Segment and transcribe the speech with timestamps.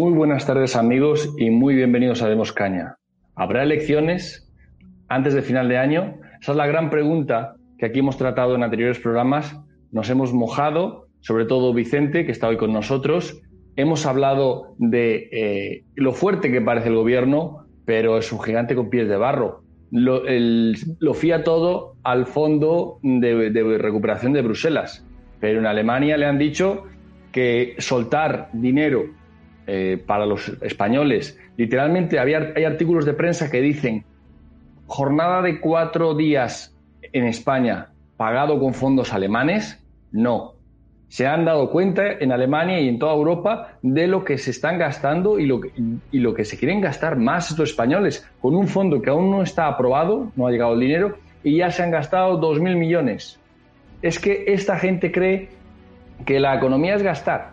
[0.00, 2.96] Muy buenas tardes amigos y muy bienvenidos a Demos Caña.
[3.34, 4.50] ¿Habrá elecciones
[5.08, 6.14] antes de final de año?
[6.40, 9.60] Esa es la gran pregunta que aquí hemos tratado en anteriores programas.
[9.92, 13.42] Nos hemos mojado, sobre todo Vicente, que está hoy con nosotros.
[13.76, 18.88] Hemos hablado de eh, lo fuerte que parece el gobierno, pero es un gigante con
[18.88, 19.64] pies de barro.
[19.90, 25.06] Lo, fía todo al fondo de recuperación de Bruselas.
[25.40, 26.84] Pero en Alemania le han dicho
[27.32, 29.19] que soltar dinero
[29.66, 31.38] eh, para los españoles.
[31.56, 34.04] Literalmente había, hay artículos de prensa que dicen
[34.86, 36.76] jornada de cuatro días
[37.12, 39.82] en España pagado con fondos alemanes.
[40.12, 40.54] No.
[41.08, 44.78] Se han dado cuenta en Alemania y en toda Europa de lo que se están
[44.78, 45.72] gastando y lo que,
[46.12, 49.42] y lo que se quieren gastar más estos españoles con un fondo que aún no
[49.42, 53.40] está aprobado, no ha llegado el dinero, y ya se han gastado 2.000 millones.
[54.02, 55.48] Es que esta gente cree
[56.26, 57.52] que la economía es gastar,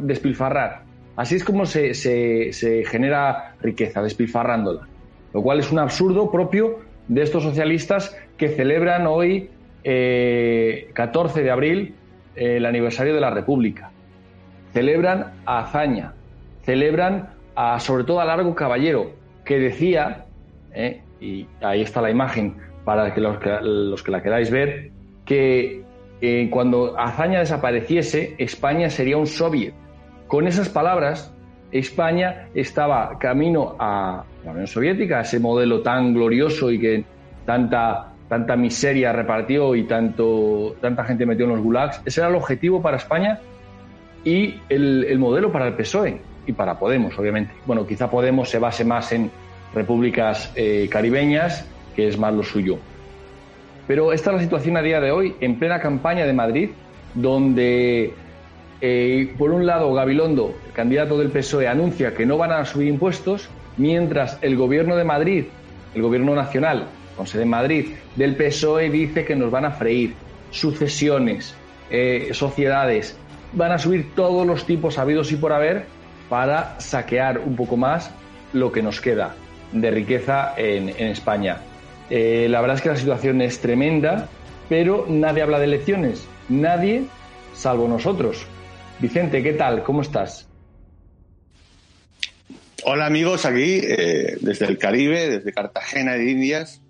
[0.00, 0.85] despilfarrar.
[1.16, 1.94] Así es como se,
[2.86, 4.86] genera riqueza, despilfarrándola.
[5.32, 9.50] Lo cual es un absurdo propio de estos socialistas que celebran hoy,
[9.82, 11.94] 14 eh, de abril,
[12.34, 13.90] el aniversario de la República.
[14.72, 16.12] Celebran a Azaña,
[16.64, 19.12] celebran a, sobre todo a Largo Caballero,
[19.44, 20.26] que decía,
[20.74, 24.90] eh, y ahí está la imagen para que los, los que la queráis ver,
[25.24, 25.82] que
[26.20, 29.72] eh, cuando Azaña desapareciese, España sería un soviet
[30.26, 31.32] con esas palabras,
[31.70, 37.04] España estaba camino a la Unión Soviética, ese modelo tan glorioso y que
[37.44, 42.00] tanta, tanta miseria repartió y tanto, tanta gente metió en los gulags.
[42.04, 43.40] Ese era el objetivo para España
[44.24, 47.52] y el, modelo para el PSOE y para Podemos, obviamente.
[47.64, 49.30] Bueno, quizá Podemos se base más en
[49.74, 52.78] repúblicas eh, caribeñas, que es más lo suyo.
[53.86, 56.70] Pero esta es la situación a día de hoy, en plena campaña de Madrid,
[57.14, 58.14] donde
[58.80, 62.88] eh, por un lado, Gabilondo, el candidato del PSOE, anuncia que no van a subir
[62.88, 65.44] impuestos, mientras el gobierno de Madrid,
[65.94, 66.84] el gobierno nacional,
[67.16, 70.14] con sede en Madrid, del PSOE dice que nos van a freír
[70.50, 71.54] sucesiones,
[71.90, 73.16] eh, sociedades,
[73.52, 75.86] van a subir todos los tipos habidos y por haber
[76.28, 78.10] para saquear un poco más
[78.52, 79.34] lo que nos queda
[79.72, 81.58] de riqueza en, España.
[82.10, 84.28] Eh, la verdad es que la situación es tremenda,
[84.68, 87.04] pero nadie habla de elecciones, nadie
[87.54, 88.46] salvo nosotros.
[88.98, 89.82] Vicente, ¿qué tal?
[89.82, 90.48] ¿Cómo estás?
[92.84, 96.80] Hola amigos, aquí eh, desde el Caribe, desde Cartagena de Indias,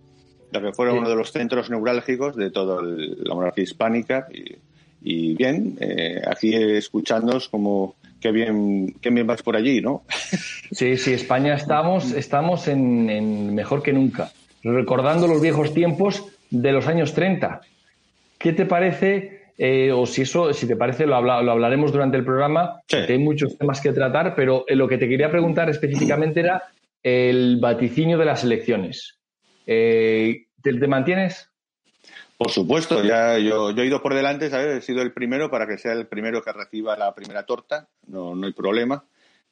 [0.53, 4.29] lo que fueron uno de los centros neurálgicos de toda la monarquía hispánica.
[5.03, 10.03] Y, bien, eh, aquí escuchándonos como qué bien, qué bien vas por allí, ¿no?
[10.71, 14.33] Sí, sí, España estamos, estamos en mejor que nunca,
[14.65, 17.61] recordando los viejos tiempos de los años 30.
[18.39, 22.83] ¿Qué te parece eh, o si eso, si te parece, lo, hablaremos durante el programa,
[22.91, 26.65] hay muchos temas que tratar, pero eh, lo que te quería preguntar específicamente era
[27.03, 29.19] el vaticinio de las elecciones.
[29.67, 31.51] Eh, ¿te, mantienes?
[32.37, 34.79] Por supuesto, ya yo, he ido por delante, ¿sabes?
[34.79, 38.35] He sido el primero para que sea el primero que reciba la primera torta, no,
[38.35, 39.05] no hay problema,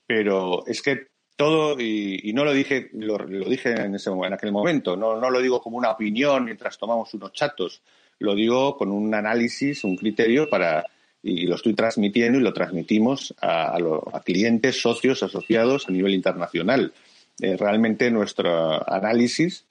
[0.07, 4.97] pero es que todo, y, no lo dije, lo, dije en, ese, en aquel momento,
[4.97, 7.83] no, no lo digo como una opinión mientras tomamos unos chatos,
[8.19, 10.87] lo digo con un análisis, un criterio para,
[11.23, 16.93] y lo estoy transmitiendo y lo transmitimos a, a, clientes, socios, asociados a nivel internacional.
[17.41, 19.65] Eh, realmente nuestro análisis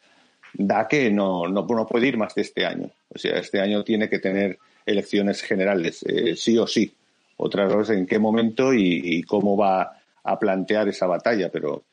[0.54, 2.90] da que no, no, puede ir más de este año.
[3.10, 6.94] O sea, este año tiene que tener elecciones generales, eh, sí o sí.
[7.38, 11.84] Otra cosa en qué momento y, cómo va a plantear esa batalla, pero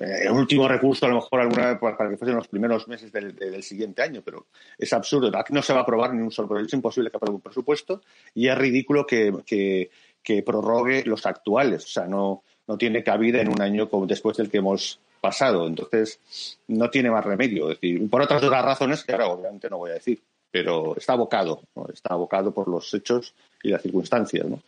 [0.00, 3.12] el eh, último recurso a lo mejor alguna vez para que fuesen los primeros meses
[3.12, 4.46] del, siguiente año, pero
[4.76, 5.30] es absurdo.
[5.36, 7.40] Aquí no se va a aprobar ni un solo proyecto, es imposible que apruebe un
[7.40, 8.02] presupuesto
[8.34, 11.84] y es ridículo que, que, prorrogue los actuales.
[11.84, 15.66] O sea, no, no tiene cabida en un año después del que hemos pasado.
[15.66, 16.20] Entonces,
[16.68, 17.70] no tiene más remedio.
[17.70, 20.20] Es decir, por otras dos razones que ahora obviamente no voy a decir,
[20.50, 24.46] pero está abocado, está abocado por los hechos y las circunstancias.
[24.46, 24.60] ¿no?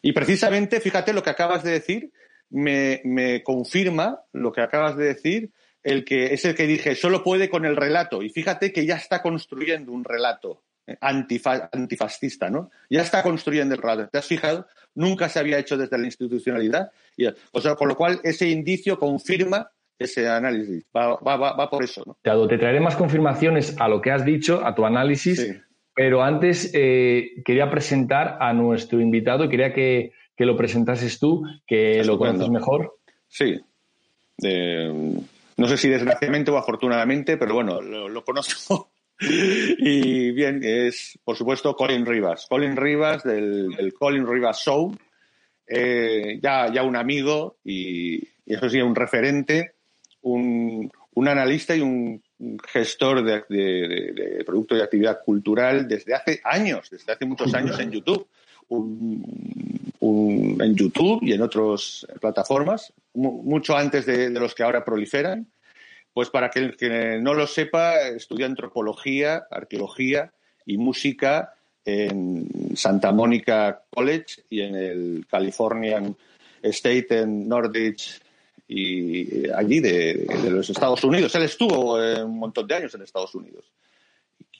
[0.00, 2.12] Y precisamente, fíjate lo que acabas de decir,
[2.52, 5.50] me, confirma lo que acabas de decir,
[5.82, 8.22] el que es el que dije, solo puede con el relato.
[8.22, 12.70] Y fíjate que ya está construyendo un relato eh, antifascista, ¿no?
[12.88, 14.08] Ya está construyendo el relato.
[14.08, 14.66] ¿Te has fijado?
[14.94, 16.92] Nunca se había hecho desde la institucionalidad.
[17.16, 20.84] Y, o sea, con lo cual ese indicio confirma ese análisis.
[20.96, 22.16] Va, va, va, por eso, ¿no?
[22.48, 25.62] Te traeré más confirmaciones a lo que has dicho, a tu análisis,
[25.94, 31.42] pero antes eh, quería presentar a nuestro invitado y quería que que lo presentases tú,
[31.66, 32.98] que lo conoces mejor.
[33.28, 33.60] Sí.
[34.38, 38.90] no sé si desgraciadamente o afortunadamente, pero bueno, lo, conozco.
[39.20, 42.46] y bien, es por supuesto Colin Rivas.
[42.48, 44.96] Colin Rivas del, Colin Rivas Show.
[45.66, 49.74] eh, ya, ya un amigo y, eso sí, un referente,
[50.22, 52.22] un, un analista y un
[52.66, 57.78] gestor de, de, de, productos de actividad cultural desde hace años, desde hace muchos años
[57.78, 58.26] en YouTube.
[60.02, 65.46] En YouTube y en otras plataformas, mucho antes de, los que ahora proliferan.
[66.12, 70.30] Pues para que el que no lo sepa, estudia antropología, arqueología
[70.66, 71.54] y música
[71.86, 72.46] en
[72.76, 76.14] Santa Mónica College y en el Californian
[76.62, 78.20] State en Northridge
[78.68, 81.34] y allí de, los Estados Unidos.
[81.34, 83.64] Él estuvo eh, un montón de años en Estados Unidos.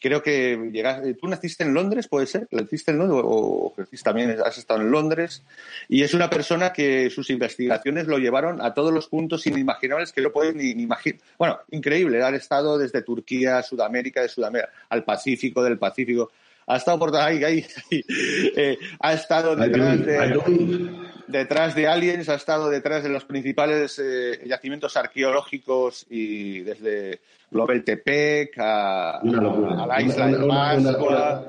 [0.02, 3.72] Creo que llegaste, tú naciste en Londres, puede ser, naciste en Londres o,
[4.02, 5.44] también has estado en Londres
[5.88, 10.20] y es una persona que sus investigaciones lo llevaron a todos los puntos inimaginables que
[10.20, 11.20] no pueden ni, ni imaginar.
[11.38, 16.32] Bueno, increíble, ha estado desde Turquía, Sudamérica, de Sudamérica al Pacífico, del Pacífico
[16.66, 20.90] ha estado por ahí, ahí, eh, ha estado detrás de,
[21.26, 27.20] detrás de aliens, ha estado detrás de los principales eh, yacimientos arqueológicos y desde
[27.50, 31.44] Global Tepec a, a, la isla de Pascua.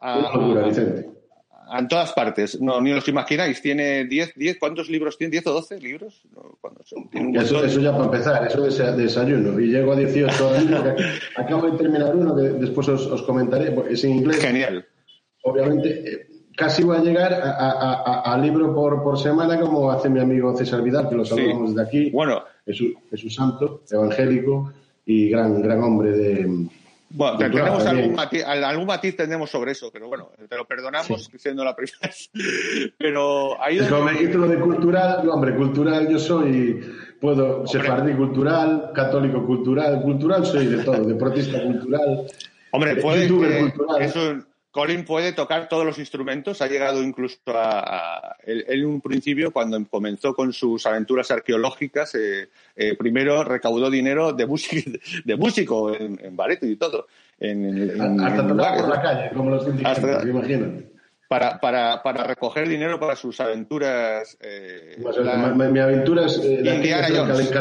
[0.00, 1.19] Una, locura, Vicente
[1.78, 2.60] en todas partes.
[2.60, 3.62] No, ni os imagináis.
[3.62, 5.36] Tiene 10, 10, ¿cuántos libros tiene?
[5.38, 6.22] ¿10 o 12 libros?
[7.34, 9.58] eso, eso, ya para empezar, eso de desayuno.
[9.60, 10.50] Y llego a 18
[11.36, 13.74] acabo de terminar uno que después os, comentaré.
[13.90, 14.40] Es en inglés.
[14.40, 14.86] Genial.
[15.42, 16.26] Obviamente, eh,
[16.56, 21.08] casi voy a llegar a, libro por, por, semana, como hace mi amigo César Vidal,
[21.08, 22.10] que lo saludamos desde aquí.
[22.10, 22.42] Bueno.
[22.66, 24.72] Es un, es un santo, evangélico
[25.06, 26.68] y gran, gran hombre de
[27.12, 31.64] bueno, tenemos algún matiz, algún matiz, tenemos sobre eso, pero bueno, te lo perdonamos siendo
[31.64, 31.98] la primera.
[32.98, 36.80] pero ahí es como me dijiste lo de cultural, hombre, cultural yo soy,
[37.20, 42.26] puedo, sefardí cultural, católico cultural, cultural soy de todo, deportista cultural.
[42.70, 44.02] Hombre, puede, cultural.
[44.02, 44.36] Eso,
[44.70, 49.84] Colin puede tocar todos los instrumentos, ha llegado incluso a, él, en un principio cuando
[49.86, 54.90] comenzó con sus aventuras arqueológicas, eh, eh, primero recaudó dinero de, músico,
[55.24, 57.06] de músico en, en y todo.
[57.40, 60.90] En, hasta tocar por la calle, como los indígenas, imagínate.
[61.26, 64.36] Para, para, para, recoger dinero para sus aventuras.
[64.40, 67.52] Eh, mi, aventura es eh, Indiana Jones.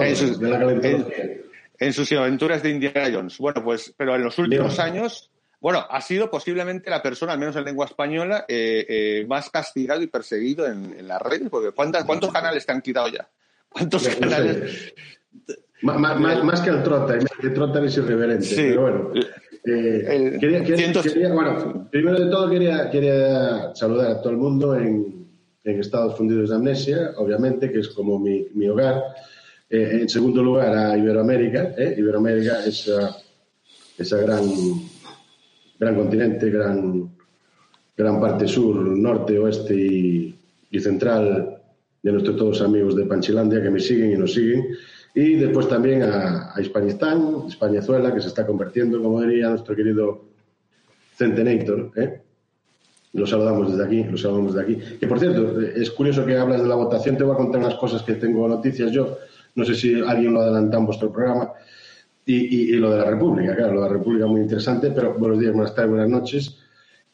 [0.00, 0.76] en sus, de la
[1.80, 3.36] en, sus aventuras de Indiana Jones.
[3.38, 5.28] Bueno, pues, pero en los últimos años
[5.60, 10.00] bueno, ha sido posiblemente la persona, al menos en lengua española, eh, eh, más castigado
[10.02, 13.28] y perseguido en, las redes, porque ¿cuántos canales te han quitado ya?
[13.68, 14.94] ¿Cuántos canales?
[15.82, 19.12] Más, que el Trotter, el Trotter es irreverente, pero bueno.
[19.64, 25.28] Eh, quería, bueno, primero de todo quería, quería saludar a todo el mundo en,
[25.64, 29.02] en Estados Fundidos de Amnesia, obviamente, que es como mi, mi hogar.
[29.68, 31.74] en segundo lugar, a Iberoamérica.
[31.96, 33.16] Iberoamérica, esa,
[33.98, 34.44] esa gran
[35.78, 37.10] gran continente, gran,
[37.96, 40.34] gran parte sur, norte, oeste y,
[40.80, 41.58] central
[42.02, 44.66] de nuestros todos amigos de Panchilandia que me siguen y nos siguen.
[45.14, 50.28] Y después también a, a Hispanistán, Españazuela, que se está convirtiendo, como diría nuestro querido
[51.18, 51.90] Centenator.
[51.96, 52.20] ¿eh?
[53.14, 54.98] Lo saludamos desde aquí, lo saludamos desde aquí.
[54.98, 57.16] Que por cierto, es curioso que hablas de la votación.
[57.16, 59.18] Te voy a contar unas cosas que tengo noticias yo.
[59.56, 61.52] No sé si alguien lo adelanta en vuestro programa.
[62.30, 65.54] Y, lo de la República, claro, lo de la República muy interesante, pero buenos días,
[65.54, 66.58] buenas tardes, buenas noches.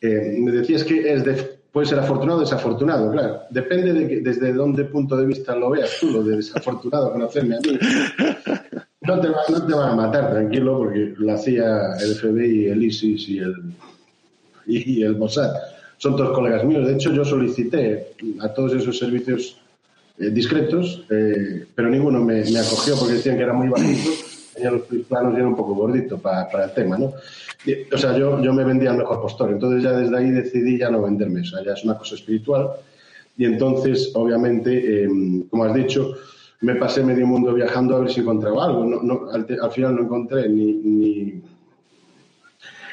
[0.01, 1.35] Eh, me decías que es de,
[1.71, 3.43] puede ser afortunado o desafortunado, claro.
[3.49, 7.61] Depende de desde dónde punto de vista lo veas tú, lo de desafortunado, conocerme a
[7.61, 7.79] mí.
[9.03, 12.83] No te, va, no te van a matar, tranquilo, porque la CIA, el FBI, el
[12.83, 13.55] ISIS y el,
[14.67, 15.53] y, el Mossad
[15.99, 16.89] son todos colegas míos.
[16.89, 19.61] De hecho, yo solicité a todos esos servicios
[20.19, 24.11] eh, discretos, eh, pero ninguno me, me, acogió porque decían que era muy bajito
[24.55, 27.13] tenía los planos ya un poco gordito para, para el tema, ¿no?
[27.93, 30.91] o sea, yo, yo me vendía al mejor postor, entonces ya desde ahí decidí ya
[30.91, 32.71] no venderme, o sea, ya es una cosa espiritual.
[33.37, 36.15] Y entonces, obviamente, em, como has dicho,
[36.61, 38.85] me pasé medio mundo viajando a ver si encontraba algo.
[38.85, 41.43] No, no, al, al, final no encontré ni, ni,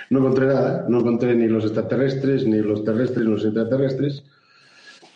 [0.09, 4.23] no encontré nada, no encontré ni los extraterrestres, ni los terrestres, ni los extraterrestres.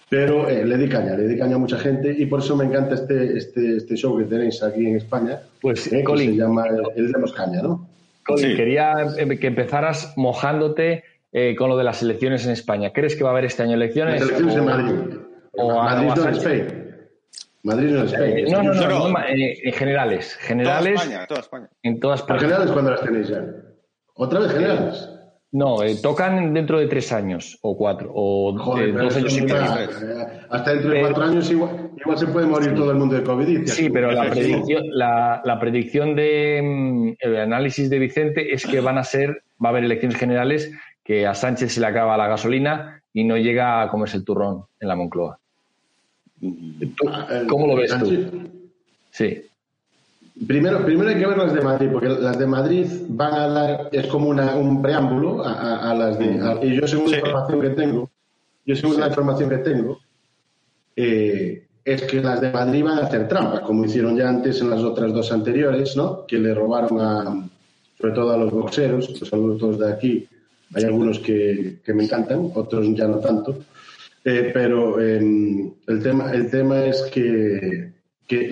[0.10, 2.66] Pero eh, le di caña, le di caña a mucha gente y por eso me
[2.66, 5.40] encanta este, este, este show que tenéis aquí en España.
[5.62, 7.88] Pues, eh, Colin, se llama El, Demos Caña, ¿no?
[8.24, 11.04] Colin, quería eh, que empezaras mojándote
[11.58, 12.94] con lo de las elecciones en España.
[12.94, 14.22] ¿Crees que va a haber este año elecciones?
[14.22, 15.18] Las elecciones en Madrid.
[15.52, 16.68] O Madrid no es Spain.
[17.64, 18.46] Madrid no es Spain.
[18.52, 20.34] no, no, no, en generales.
[20.36, 20.94] Generales.
[20.94, 21.70] Toda España, toda España.
[21.84, 22.44] En todas partes.
[22.44, 23.46] generales cuándo las tenéis ya?
[24.14, 25.10] ¿Otra vez generales?
[25.56, 29.56] No, eh, tocan dentro de tres años o cuatro, o Joder, dos años y medio.
[30.50, 33.66] Hasta dentro de cuatro años igual, se puede morir todo el mundo de COVID.
[33.66, 38.82] Sí, pero la predicción, la, la predicción de mm, el análisis de Vicente es que
[38.82, 40.74] van a ser, va a haber elecciones generales,
[41.06, 44.66] que a Sánchez se le acaba la gasolina y no llega a comerse el turrón
[44.78, 45.40] en la Moncloa.
[47.48, 48.50] ¿Cómo lo ves tú?
[49.10, 49.42] Sí.
[50.48, 53.90] Primero, primero hay que ver las de Madrid, porque las de Madrid van a dar,
[53.92, 56.68] es como un preámbulo a, las de.
[56.68, 58.10] y yo, según la información que tengo,
[58.66, 60.00] yo, según la información que tengo,
[60.96, 64.72] eh, es que las de Madrid van a hacer trampa, como hicieron ya antes en
[64.72, 66.26] las otras dos anteriores, ¿no?
[66.26, 67.48] Que le robaron a,
[68.00, 70.28] sobre todo a los boxeros, los saludos todos de aquí.
[70.74, 73.60] Hay algunos que, que me encantan, otros ya no tanto.
[74.26, 77.92] Eh, pero em, el, tema, el tema es que,
[78.28, 78.50] que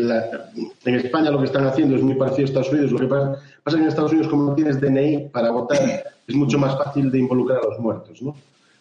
[0.86, 2.92] en España lo que están haciendo es muy parecido a Estados Unidos.
[2.92, 6.60] Lo que pasa, pasa que en Estados Unidos, como tienes DNI para votar, es mucho
[6.60, 8.22] más fácil de involucrar a los muertos.
[8.22, 8.36] ¿no?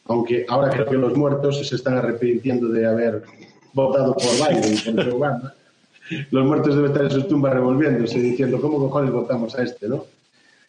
[0.06, 3.22] Aunque ahora creo que los muertos se están arrepintiendo de haber
[3.72, 5.54] votado por Biden contra Obama.
[6.30, 9.88] Los muertos deben estar en sus tumbas revolviéndose, diciendo, ¿cómo cojones votamos a este?
[9.88, 10.04] ¿no?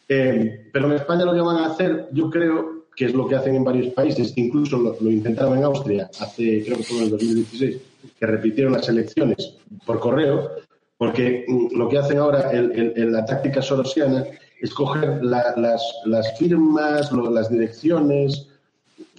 [0.08, 3.36] Eh, pero en España lo que van a hacer, yo creo, que es lo que
[3.36, 7.10] hacen en varios países, incluso lo, intentaron en Austria hace, creo que fue en el
[7.10, 7.76] 2016,
[8.18, 10.50] que repitieron las elecciones por correo,
[10.96, 14.24] porque mm, lo que hacen ahora en la táctica sorosiana
[14.64, 18.48] es coger las, firmas, las direcciones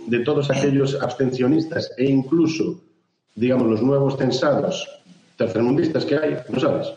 [0.08, 2.82] de todos aquellos abstencionistas e incluso,
[3.36, 4.88] digamos, los nuevos censados
[5.38, 6.88] tercermundistas que hay, ¿no sabes?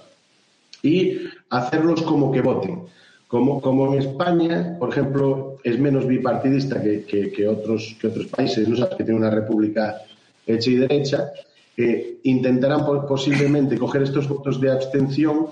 [0.82, 1.18] Y
[1.50, 2.87] hacerlos como que voten.
[3.26, 8.69] Como, como en España, por ejemplo, es menos bipartidista que, que, otros, que otros países,
[8.69, 8.77] ¿no?
[8.77, 10.03] sabes que tiene una república
[10.47, 11.33] hecha y derecha,
[11.77, 15.47] eh, intentarán posiblemente coger estos votos de abstención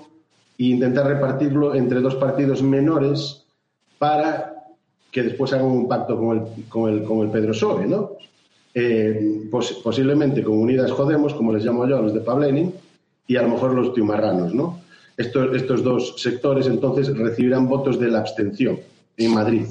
[0.57, 3.43] e intentar repartirlo entre dos partidos menores
[3.97, 4.53] para
[5.11, 8.11] que después hagan un pacto con el, con el, con el Pedro Sobe, ¿no?
[8.73, 12.73] Eh, posiblemente con Unidas Jodemos, como les llamo yo a los de Pablenin,
[13.25, 14.81] y a lo mejor los tiumarranos, ¿no?
[15.17, 18.79] estos, estos dos sectores entonces recibirán votos de la abstención
[19.17, 19.65] en Madrid.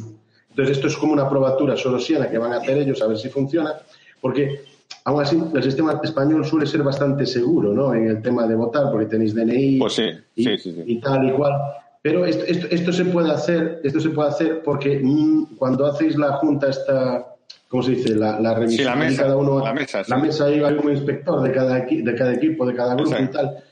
[0.56, 3.28] Entonces, esto es como una probatura sorosiana que van a hacer ellos a ver si
[3.28, 3.74] funciona,
[4.22, 4.62] porque
[5.04, 7.92] aún así el sistema español suele ser bastante seguro ¿no?
[7.92, 10.00] en el tema de votar, porque tenéis DNI pues
[10.34, 11.52] y, tal y cual.
[12.00, 16.32] Pero esto, esto, se puede hacer, esto se puede hacer porque mm, cuando hacéis la
[16.38, 17.34] junta esta,
[17.68, 18.14] ¿cómo se dice?
[18.14, 21.52] La, la revisión la mesa, cada uno, la mesa, la mesa hay un inspector de
[21.52, 23.62] cada, de cada equipo, de cada grupo y tal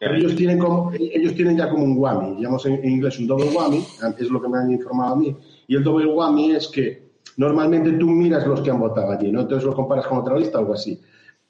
[0.00, 3.84] ellos tienen, como, ellos tienen ya como un WAMI, llamamos en, inglés un double WAMI,
[4.18, 5.34] es lo que me han informado a mí.
[5.72, 7.02] Y el double WAMI es que
[7.38, 9.40] normalmente tú miras los que han votado allí, ¿no?
[9.40, 11.00] Entonces lo comparas con otra lista o algo así.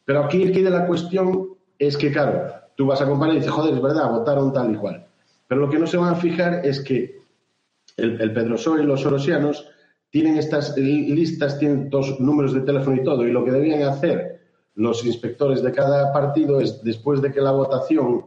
[0.04, 3.38] Pero aquí el que de la cuestión es que, claro, tú vas a comparar y
[3.38, 5.04] dices, joder, es verdad, votaron tal y cual.
[5.48, 7.20] Pero lo que no se van a fijar es que
[7.96, 9.66] el, el Pedroso y los sorosianos
[10.10, 14.40] tienen estas listas, tienen dos números de teléfono y todo, y lo que debían hacer
[14.76, 18.24] los inspectores de cada partido es, después de que la votación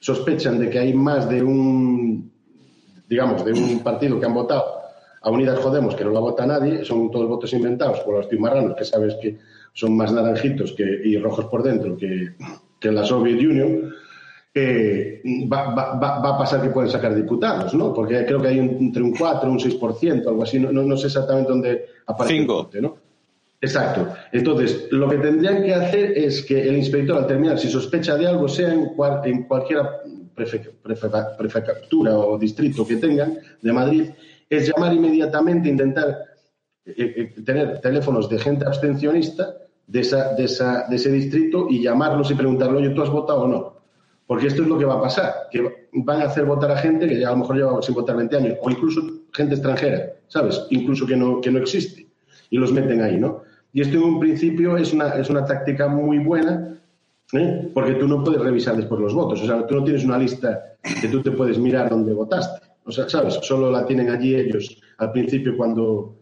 [0.00, 2.32] sospechan de que hay más de un,
[3.06, 4.83] digamos, de un partido que han votado
[5.24, 8.76] a Unidas Jodemos, que no la vota nadie, son todos votos inventados por los timarranos,
[8.76, 9.38] que sabes que
[9.72, 12.34] son más naranjitos que, y rojos por dentro que,
[12.78, 13.90] que la Soviet Union,
[14.54, 17.92] eh, va, a pasar que pueden sacar diputados, ¿no?
[17.94, 21.50] Porque creo que hay entre un 4 un 6%, algo así, no, no, sé exactamente
[21.50, 22.38] dónde aparece.
[22.40, 22.70] Cinco.
[22.80, 22.96] ¿no?
[23.62, 24.14] Exacto.
[24.30, 28.26] Entonces, lo que tendrían que hacer es que el inspector, al terminar, si sospecha de
[28.26, 29.80] algo, sea en, cualquier
[31.38, 34.10] prefectura o distrito que tengan de Madrid,
[34.48, 36.18] es llamar inmediatamente, intentar
[36.84, 39.54] eh, eh, tener teléfonos de gente abstencionista
[39.86, 43.42] de, esa, de, esa, de ese distrito y llamarlos y preguntarle, oye, ¿tú has votado
[43.42, 43.74] o no?
[44.26, 47.06] Porque esto es lo que va a pasar, que van a hacer votar a gente
[47.06, 50.66] que ya a lo mejor lleva sin votar 20 años, o incluso gente extranjera, ¿sabes?
[50.70, 52.06] Incluso que no, que no existe,
[52.50, 53.42] y los meten ahí, ¿no?
[53.72, 56.78] Y esto en un principio es una, es una táctica muy buena,
[57.32, 57.70] ¿eh?
[57.74, 59.42] porque tú no puedes revisar después los votos.
[59.42, 62.63] O sea, tú no tienes una lista que tú te puedes mirar dónde votaste.
[62.84, 63.34] O sea, ¿sabes?
[63.42, 66.16] Solo la tienen allí ellos al principio cuando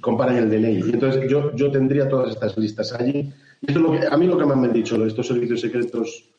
[0.00, 0.78] comparan el DNI.
[0.78, 3.32] Y entonces yo, yo tendría todas estas listas allí.
[3.60, 6.30] Y esto es lo que, a mí lo que me han dicho estos servicios secretos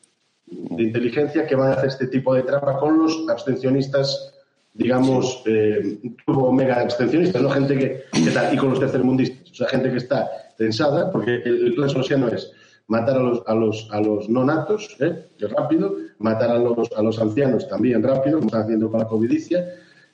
[0.46, 4.34] de inteligencia que van a hacer este tipo de trampa con los abstencionistas
[4.72, 7.50] digamos, eh, turbo mega abstencionistas, ¿no?
[7.50, 11.36] Gente que, que tal, y con los tercermundistas, o sea, gente que está tensada, porque
[11.44, 12.52] el, plan social no es
[12.90, 15.26] matar a los, a los, a los no natos, ¿eh?
[15.56, 19.64] rápido, matar a los, a los ancianos también rápido, como están haciendo con la covidicia,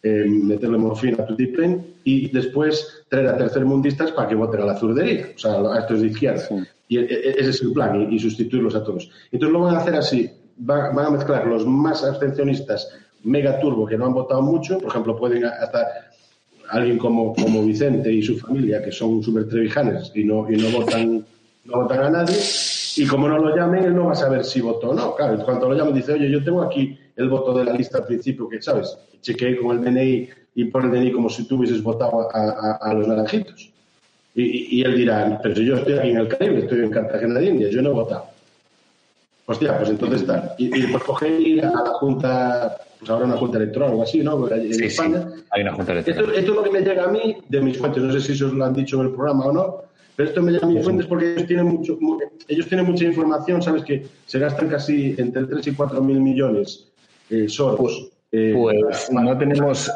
[0.02, 4.76] eh, meterle morfina a tutiplén y después traer a tercermundistas para que voten a la
[4.76, 6.44] zurdería, o sea, a estos de izquierda.
[6.86, 9.10] Y e, e, ese es el plan, y, sustituirlos a todos.
[9.32, 12.88] Entonces lo van a hacer así, van, van a mezclar los más abstencionistas
[13.24, 16.10] mega turbo que no han votado mucho, por ejemplo, pueden hasta
[16.68, 20.68] alguien como, como Vicente y su familia, que son súper trevijanes y no, y no
[20.70, 21.24] votan,
[21.66, 22.36] no votan a nadie,
[22.96, 25.14] y como no lo llamen, él no va a saber si votó o no.
[25.14, 28.06] Claro, cuando lo llamen dice, oye, yo tengo aquí el voto de la lista al
[28.06, 31.82] principio, que sabes, chequeé con el DNI y por el DNI como si tú hubieses
[31.82, 33.70] votado a, los naranjitos.
[34.34, 37.70] Y, él dirá, pero yo estoy aquí en el Caribe, estoy en Cartagena de Indias,
[37.70, 38.26] yo no he votado.
[39.46, 40.54] Hostia, pues entonces está.
[40.58, 44.22] Y, y coger ir a la Junta, pues ahora una Junta Electoral o algo así,
[44.22, 44.48] ¿no?
[44.48, 45.28] En España.
[45.50, 46.24] hay una Junta Electoral.
[46.30, 48.46] Esto, es lo que me llega a mí de mis fuentes, no sé si eso
[48.46, 49.76] os lo han dicho en el programa o no,
[50.14, 51.98] pero esto me llega a mis fuentes porque ellos tienen, mucho,
[52.48, 53.84] ellos tienen mucha información, ¿sabes?
[53.84, 56.88] Que se gastan casi entre 3 y 4 mil millones
[57.30, 58.10] eh, solos.
[58.32, 59.90] Eh, pues no tenemos,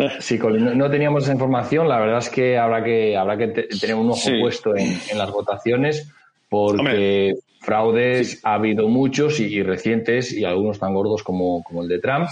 [0.20, 1.88] Sí, no, teníamos esa información.
[1.88, 6.10] La verdad es que habrá que, habrá que tener un ojo puesto en, las votaciones
[6.48, 7.34] porque
[7.70, 12.28] fraudes ha habido muchos y, recientes y algunos tan gordos como, como el de Trump.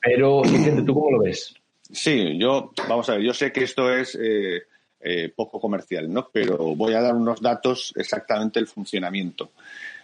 [0.00, 1.54] Pero, Vicente, ¿tú cómo lo ves?
[1.92, 4.64] Sí, yo, vamos a ver, yo sé que esto es eh,
[5.00, 6.28] eh, poco comercial, ¿no?
[6.32, 9.50] Pero voy a dar unos datos exactamente del funcionamiento.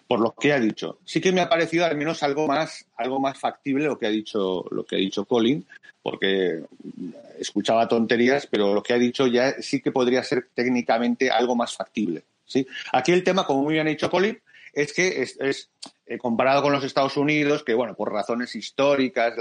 [0.07, 0.99] Por lo que ha dicho.
[1.05, 4.11] Sí que me ha parecido al menos algo más, algo más factible lo que ha
[4.11, 5.67] dicho, lo que ha dicho Colin,
[6.01, 6.63] porque
[7.41, 11.75] escuchaba tonterías, pero lo que ha dicho ya sí que podría ser técnicamente algo más
[11.75, 12.23] factible.
[12.47, 12.65] ¿sí?
[12.93, 14.39] Aquí el tema, como muy bien ha dicho Colin,
[14.75, 15.71] es que es,
[16.07, 19.35] eh, comparado con los Estados Unidos, que bueno, por razones históricas,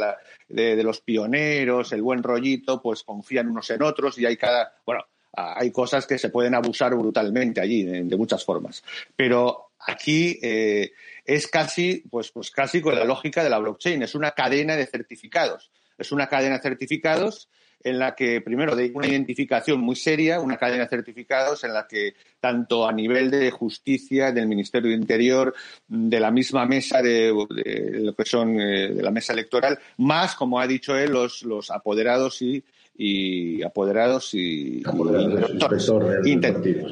[0.47, 5.05] de, los pioneros, el buen rollito, pues confían unos en otros y hay cada, bueno,
[5.33, 8.83] hay cosas que se pueden abusar brutalmente allí, de, muchas formas.
[9.15, 10.91] Pero aquí eh,
[11.25, 14.85] es casi, pues, pues casi con la lógica de la blockchain, es una cadena de
[14.85, 15.71] certificados.
[15.97, 17.49] Es una cadena de certificados
[17.83, 21.87] en la que, primero, de una identificación muy seria, una cadena de certificados en la
[21.87, 25.53] que, tanto a nivel de justicia, del Ministerio de Interior,
[25.87, 30.59] de la misma mesa de, lo que son eh, de la mesa electoral, más, como
[30.59, 32.63] ha dicho él, los, los apoderados y,
[32.95, 34.83] y apoderados y,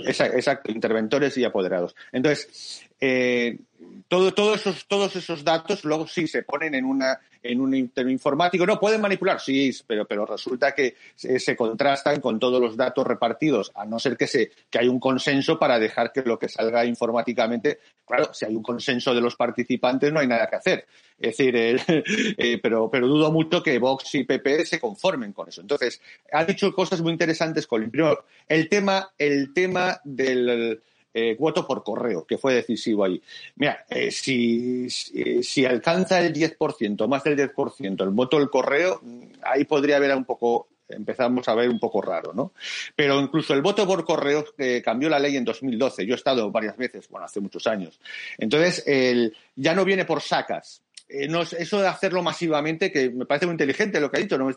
[0.07, 1.95] exacto, interventores y apoderados.
[2.11, 3.59] Entonces, eh,
[4.07, 8.65] todo, esos, todos esos datos luego sí se ponen en una en un informático.
[8.65, 13.71] No, pueden manipular, sí, pero, pero resulta que se, contrastan con todos los datos repartidos,
[13.75, 16.85] a no ser que, se, que hay un consenso para dejar que lo que salga
[16.85, 20.87] informáticamente, claro, si hay un consenso de los participantes no hay nada que hacer.
[21.19, 21.55] Es decir,
[22.37, 25.61] eh, pero, pero dudo mucho que Vox y PP se conformen con eso.
[25.61, 26.01] Entonces,
[26.31, 27.91] ha dicho cosas muy interesantes, Colin.
[27.91, 30.81] Primero, el tema, el tema del
[31.13, 33.21] eh, voto por correo, que fue decisivo ahí.
[33.55, 39.01] Mira, eh, si, si, alcanza el 10%, más del 10%, el voto del correo,
[39.43, 42.53] ahí podría haber un poco empezamos a ver un poco raro, ¿no?
[42.95, 46.05] Pero incluso el voto por correo que cambió la ley en 2012.
[46.05, 47.99] Yo he estado varias veces, bueno, hace muchos años.
[48.37, 50.81] Entonces, el, ya no viene por sacas.
[51.07, 54.49] Eh, eso de hacerlo masivamente, que me parece muy inteligente lo que ha dicho, ¿no?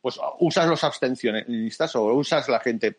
[0.00, 2.96] pues usas los abstencionistas o usas la gente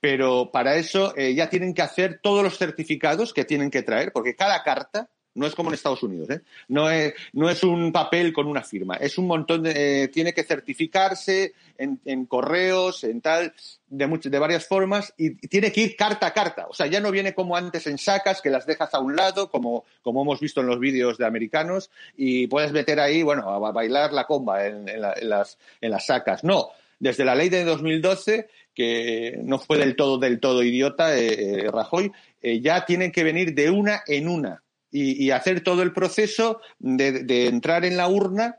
[0.00, 4.12] pero para eso eh, ya tienen que hacer todos los certificados que tienen que traer,
[4.12, 6.40] porque cada carta no es como en Estados Unidos, ¿eh?
[6.68, 10.02] no, es, no es un papel con una firma, es un montón de.
[10.02, 13.54] Eh, tiene que certificarse en, correos, en tal,
[13.86, 16.66] de, de varias formas, y, tiene que ir carta a carta.
[16.68, 19.50] O sea, ya no viene como antes en sacas, que las dejas a un lado,
[19.50, 23.72] como, como hemos visto en los vídeos de americanos, y puedes meter ahí, bueno, a
[23.72, 26.42] bailar la comba en, las, en las sacas.
[26.42, 28.48] No, desde la ley de 2012,
[28.80, 33.24] que no fue del todo, del todo idiota, eh, eh, Rajoy, eh, ya tienen que
[33.24, 38.56] venir de una en una y, hacer todo el proceso de, entrar en la urna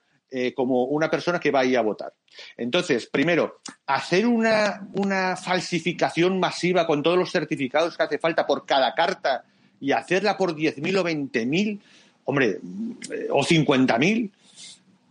[0.55, 2.13] como una persona que va a ir a votar.
[2.55, 8.65] Entonces, primero, hacer una, una falsificación masiva con todos los certificados que hace falta por
[8.65, 9.43] cada carta
[9.81, 11.79] y hacerla por 10.000 o 20.000,
[12.23, 12.59] hombre,
[13.29, 14.31] o 50.000,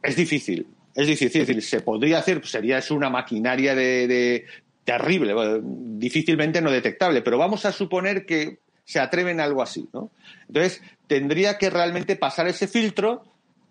[0.02, 0.66] es difícil.
[0.94, 4.44] Es difícil, se podría hacer, sería es una maquinaria de,
[4.84, 10.10] terrible, difícilmente no detectable, pero vamos a suponer que se atreven a algo así, ¿no?
[10.48, 13.24] Entonces, tendría que realmente pasar ese filtro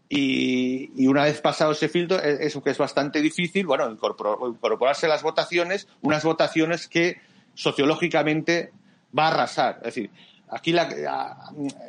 [0.07, 5.09] y, una vez pasado ese filtro, e, eso que es bastante difícil, bueno, incorporarse a
[5.09, 7.17] las votaciones, unas votaciones que
[7.53, 8.71] sociológicamente
[9.17, 9.77] va a arrasar.
[9.79, 10.09] Es decir,
[10.51, 10.89] Aquí la,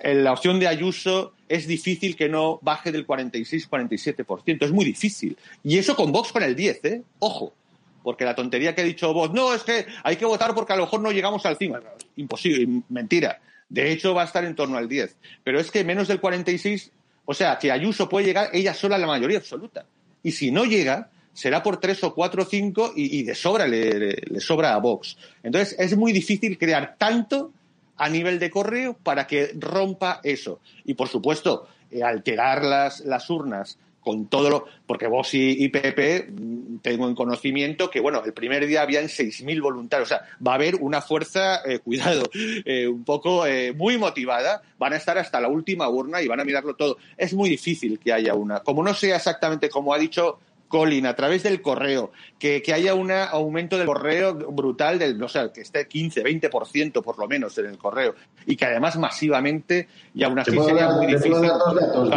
[0.04, 4.64] la, opción de Ayuso es difícil que no baje del 46-47%.
[4.64, 5.38] Es muy difícil.
[5.64, 7.02] Y eso con Vox con el 10, ¿eh?
[7.20, 7.54] Ojo.
[8.02, 10.76] Porque la tontería que ha dicho Vox, no, es que hay que votar porque a
[10.76, 11.78] lo mejor no llegamos al 5.
[12.16, 13.40] Imposible, mentira.
[13.68, 15.16] De hecho, va a estar en torno al 10.
[15.44, 16.90] Pero es que menos del 46,
[17.24, 19.86] o sea, que Ayuso puede llegar ella sola a la mayoría absoluta.
[20.22, 24.40] Y si no llega, será por 3 o 4 o 5 y, de sobra le,
[24.40, 25.16] sobra a Vox.
[25.42, 27.52] Entonces, es muy difícil crear tanto
[27.96, 30.60] a nivel de correo para que rompa eso.
[30.84, 34.64] Y por supuesto, eh, alterar las urnas con todo lo.
[34.86, 39.60] Porque vos y, PP mm, tengo en conocimiento que, bueno, el primer día habían 6.000
[39.60, 40.08] voluntarios.
[40.08, 42.22] O sea, va a haber una fuerza, eh, cuidado,
[42.64, 43.44] eh, un poco
[43.76, 44.62] muy motivada.
[44.78, 46.96] Van a estar hasta la última urna y van a mirarlo todo.
[47.16, 48.60] Es muy difícil que haya una.
[48.60, 50.38] Como no sea exactamente como ha dicho
[50.70, 55.50] Colin a través del correo, que, haya un aumento del correo brutal, del, no sé,
[55.52, 58.14] que esté 15, 20% por lo menos en el correo,
[58.46, 61.32] y que además masivamente y aún así sería muy difícil.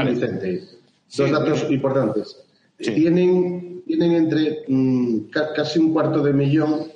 [0.07, 0.82] Vicente.
[1.15, 2.37] Dos datos importantes.
[2.77, 6.87] Tienen, tienen entre mm, casi un cuarto de millón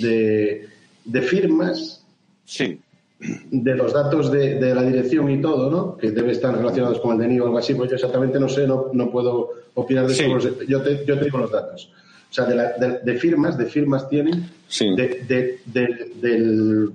[0.00, 0.68] de,
[1.04, 2.04] de firmas.
[2.44, 2.78] Sí
[3.50, 5.96] de los datos de, de, la dirección y todo, ¿no?
[5.96, 8.66] Que debe estar relacionados con el DNI o algo así, pues yo exactamente no sé,
[8.66, 10.38] no, no puedo opinar de eso.
[10.66, 11.92] Yo te, yo te digo los datos.
[12.30, 14.48] O sea, de, de firmas, de firmas tienen,
[14.80, 15.60] de,
[16.16, 16.90] del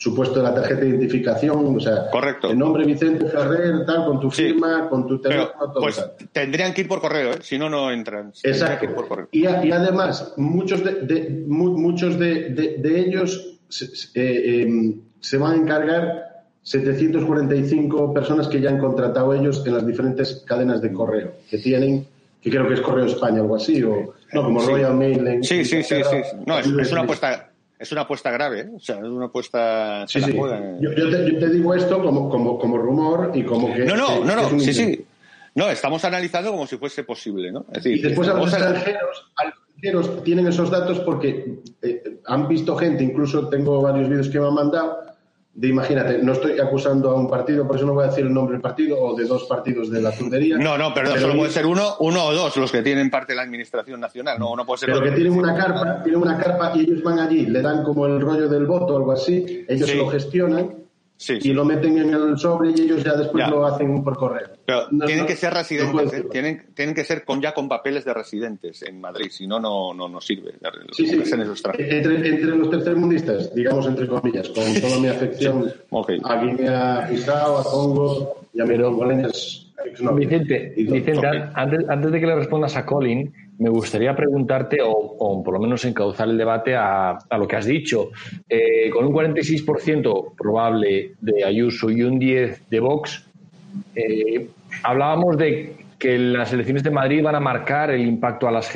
[0.00, 2.50] supuesto de la tarjeta de identificación, o sea, Correcto.
[2.50, 5.82] el nombre Vicente Ferrer, tal, con tu firma, con tu teléfono, todo.
[5.82, 7.38] Pues tendrían que ir por correo, ¿eh?
[7.42, 8.32] si no, no entran.
[8.42, 9.28] Exacto.
[9.30, 13.58] Y, y, además, muchos de, muchos de, ellos
[14.14, 19.86] eh, em, se van a encargar 745 personas que ya han contratado ellos en las
[19.86, 22.06] diferentes cadenas de correo que tienen,
[22.40, 25.26] que creo que es Correo España o algo así, o no, como Royal Mail.
[25.26, 27.49] En, sí, sí, sí, sí, No, es, una apuesta.
[27.80, 28.70] Es una apuesta grave, ¿eh?
[28.76, 30.06] o sea, es una apuesta.
[30.06, 30.36] Sí, sí.
[30.36, 33.86] Yo, te, digo esto como, como, como rumor y como que.
[33.86, 35.06] No, no, no, no, sí, sí.
[35.54, 37.64] No, estamos analizando como si fuese posible, ¿no?
[37.72, 43.02] Es decir, y después a los extranjeros, tienen esos datos porque eh, han visto gente,
[43.02, 44.98] incluso tengo varios vídeos que me han mandado,
[45.52, 48.32] de imagínate, no estoy acusando a un partido, por eso no voy a decir el
[48.32, 50.56] nombre del partido o de dos partidos de la tundería.
[50.56, 53.36] No, no, pero, solo puede ser uno, uno o dos los que tienen parte de
[53.36, 54.90] la administración nacional, no, no puede ser.
[54.90, 58.06] Pero que tienen una carpa, tienen una carpa y ellos van allí, le dan como
[58.06, 60.80] el rollo del voto o algo así, ellos lo gestionan
[61.28, 64.48] y lo meten en el sobre y ellos ya después lo hacen por correo.
[64.64, 66.24] Pero tienen que ser residentes, ¿eh?
[66.30, 69.92] tienen, tienen que ser con ya con papeles de residentes en Madrid, si no, no,
[69.92, 70.54] no, sirve.
[70.92, 71.16] Sí, sí.
[71.16, 75.70] Entre, entre, los tercermundistas, digamos entre comillas, con toda mi afección
[76.24, 78.96] a Guinea-Bissau, a Congo y a Pero,
[80.14, 85.52] Vicente, Vicente antes, antes de que le respondas a Colin, me gustaría preguntarte, o, por
[85.52, 88.10] lo menos encauzar el debate a, lo que has dicho.
[88.48, 93.26] Eh, con un 46% probable de Ayuso y un 10% de Vox,
[93.94, 94.48] eh,
[94.82, 98.72] hablábamos de que las elecciones de Madrid van a marcar el impacto a las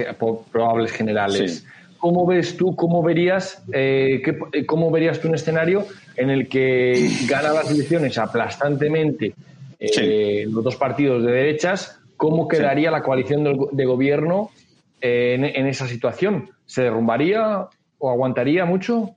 [0.52, 1.66] probables generales.
[1.96, 4.20] ¿Cómo ves tú, cómo verías, eh,
[4.66, 9.32] cómo verías tú un escenario en el que gana las elecciones aplastantemente
[10.46, 11.98] los dos partidos de derechas?
[12.18, 14.50] ¿Cómo quedaría la coalición de gobierno
[15.04, 16.50] en, esa situación?
[16.64, 19.14] ¿Se derrumbaría o aguantaría mucho?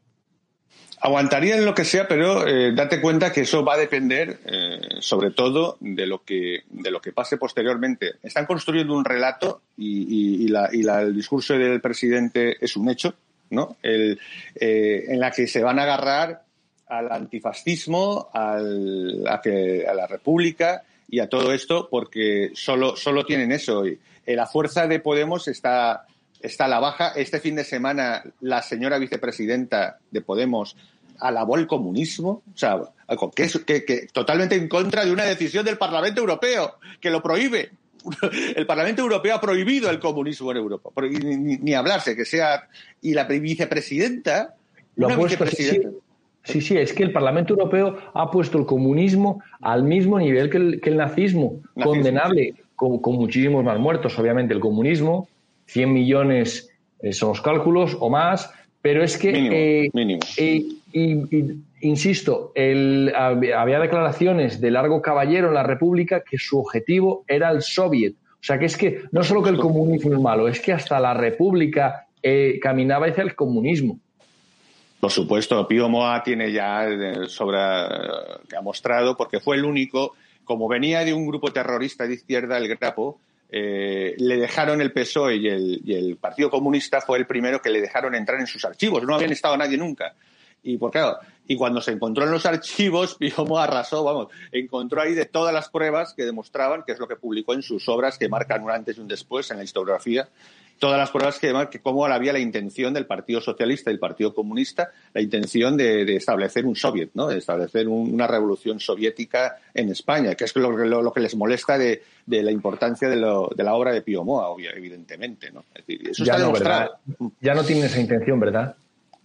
[1.00, 4.80] Aguantaría en lo que sea, pero eh, date cuenta que eso va a depender, eh,
[5.00, 8.15] sobre todo, de lo que de lo que pase posteriormente.
[8.21, 13.13] Están construyendo un relato y, el discurso del presidente es un hecho,
[13.52, 13.78] ¿no?
[13.82, 14.19] El,
[14.56, 16.43] eh, en la que se van a agarrar
[16.88, 23.52] al antifascismo, al, a, a la república y a todo esto, porque solo solo tienen
[23.52, 23.86] eso.
[23.86, 26.06] Y, eh, la fuerza de Podemos está,
[26.41, 27.13] está a la baja.
[27.15, 30.76] Este fin de semana la señora vicepresidenta de Podemos
[31.20, 32.80] alabó el comunismo, o sea,
[33.36, 37.72] que, que, totalmente en contra de una decisión del Parlamento Europeo que lo prohíbe.
[38.56, 42.70] El Parlamento Europeo ha prohibido el comunismo en Europa, ni, hablarse que sea
[43.02, 44.56] y la vicepresidenta,
[44.96, 45.89] lo una vicepresidenta.
[46.47, 50.89] Sí, sí, es que el Parlamento Europeo ha puesto el comunismo al mismo nivel que
[50.89, 55.27] el, nazismo, condenable con, muchísimos más muertos, obviamente el comunismo,
[55.65, 56.69] 100 millones
[57.01, 58.49] eh, son los cálculos o más,
[58.81, 65.63] pero es que, mínimo, eh, y, insisto, el, había declaraciones de Largo Caballero en la
[65.63, 68.13] República que su objetivo era el soviet.
[68.13, 70.97] O sea, que es que no solo que el comunismo es malo, es que hasta
[71.01, 73.99] la República eh, caminaba hacia el comunismo.
[74.99, 76.88] Por supuesto, Pío Moa tiene ya
[77.27, 80.15] sobra que ha mostrado, porque fue el único
[80.47, 85.36] como venía de un grupo terrorista de izquierda, el Grapo, eh, le dejaron el PSOE
[85.36, 89.03] y el, Partido Comunista fue el primero que le dejaron entrar en sus archivos.
[89.03, 90.15] No habían estado nadie nunca.
[90.63, 95.13] Y por claro, y cuando se encontró en los archivos, Piomo arrasó, vamos, encontró ahí
[95.13, 98.27] de todas las pruebas que demostraban, que es lo que publicó en sus obras, que
[98.29, 100.29] marcan un antes y un después en la historiografía,
[100.79, 104.33] todas las pruebas que, que cómo había la intención del Partido Socialista y del Partido
[104.33, 107.27] Comunista, la intención de, establecer un soviet, ¿no?
[107.27, 112.51] de establecer una revolución soviética en España, que es lo, que les molesta de, la
[112.51, 115.51] importancia de, la obra de Pío Moa, evidentemente.
[115.51, 115.65] ¿no?
[115.87, 116.89] eso ya, no, ¿verdad?
[117.41, 118.75] ya no tiene esa intención, ¿verdad?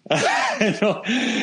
[0.81, 1.03] no,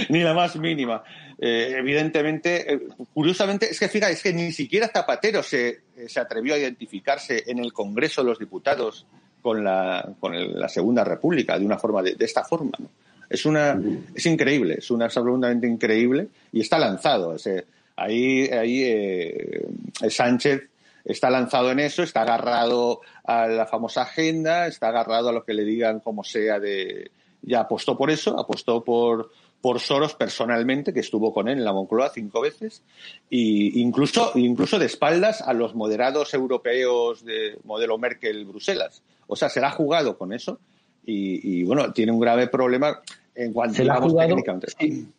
[0.09, 1.03] ni la más mínima.
[1.41, 2.79] Eh, evidentemente, eh,
[3.13, 7.59] curiosamente, es que fíjate, es que ni siquiera Zapatero se, se atrevió a identificarse en
[7.59, 9.05] el Congreso de los Diputados
[9.41, 12.71] con la, con la Segunda República de una forma de, esta forma.
[12.80, 12.89] ¿no?
[13.30, 13.80] Es una
[14.13, 17.36] es increíble, es una absolutamente increíble y está lanzado.
[17.95, 19.67] ahí ahí eh,
[20.10, 20.69] Sánchez
[21.06, 25.54] está lanzado en eso, está agarrado a la famosa agenda, está agarrado a lo que
[25.54, 30.99] le digan como sea de, ya apostó por eso, apostó por, por Soros personalmente, que
[30.99, 32.82] estuvo con él en la Moncloa cinco veces,
[33.32, 39.02] e incluso, incluso de espaldas a los moderados europeos de modelo Merkel-Bruselas.
[39.29, 40.59] O sea, se la ha jugado con eso
[41.05, 42.99] y, y, bueno, tiene un grave problema
[43.71, 44.35] se la ha jugado,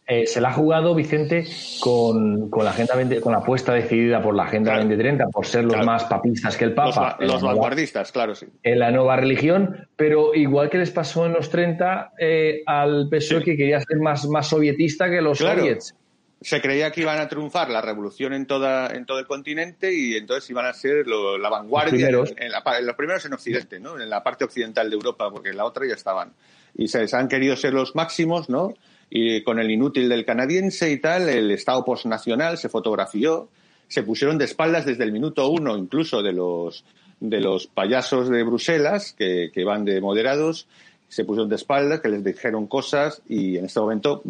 [0.07, 1.47] eh, se la ha jugado Vicente
[1.81, 6.05] con, la agenda con la apuesta decidida por la agenda 2030 por ser los más
[6.05, 7.17] papistas que el Papa.
[7.21, 8.47] Los, vanguardistas, claro, sí.
[8.63, 13.43] En la nueva religión, pero igual que les pasó en los 30 eh, al PSOE
[13.43, 15.95] que quería ser más, más sovietista que los soviets.
[16.41, 20.17] Se creía que iban a triunfar la revolución en toda en todo el continente y
[20.17, 22.83] entonces iban a ser la vanguardia los primeros.
[22.83, 24.01] los primeros en Occidente, ¿no?
[24.01, 26.33] En la parte occidental de Europa, porque en la otra ya estaban
[26.75, 28.75] y se han querido ser los máximos, ¿no?
[29.11, 33.49] Y con el inútil del canadiense y tal, el Estado postnacional se fotografió,
[33.89, 36.85] se pusieron de espaldas desde el minuto uno, incluso de los
[37.19, 40.67] de los payasos de Bruselas, que, que van de moderados,
[41.11, 44.23] se pusieron de espaldas, que les dijeron cosas y en este momento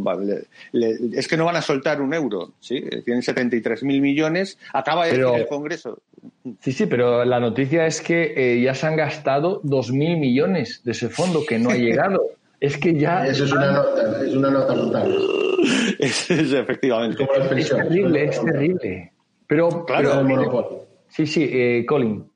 [1.12, 2.80] es que no van a soltar un euro, ¿sí?
[3.04, 6.00] Tienen 73.000 millones, acaba de decir el Congreso.
[6.60, 10.92] Sí, sí, pero la noticia es que eh, ya se han gastado 2.000 millones de
[10.92, 12.22] ese fondo que no ha llegado.
[12.58, 13.26] es que ya...
[13.26, 15.16] Eso es una nota, es una nota brutal.
[15.98, 17.28] es, efectivamente.
[17.56, 19.12] Es terrible, es terrible.
[19.46, 22.29] Pero, claro, sí, sí, eh, Colin.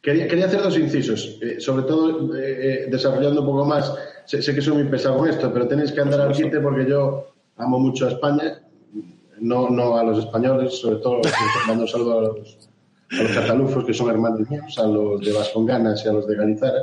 [0.00, 2.28] Quería, quería, hacer dos incisos, eh, sobre todo
[2.88, 3.92] desarrollando un poco más.
[4.26, 7.32] Sé, que soy muy pesado con esto, pero tenéis que andar al quite porque yo
[7.56, 8.60] amo mucho a España,
[9.40, 11.20] no, no a los españoles, sobre todo
[11.66, 12.70] mando un saludo a los,
[13.10, 16.36] a los catalufos, que son hermanos míos, a los de Vasconganas y a los de
[16.36, 16.78] Galizara,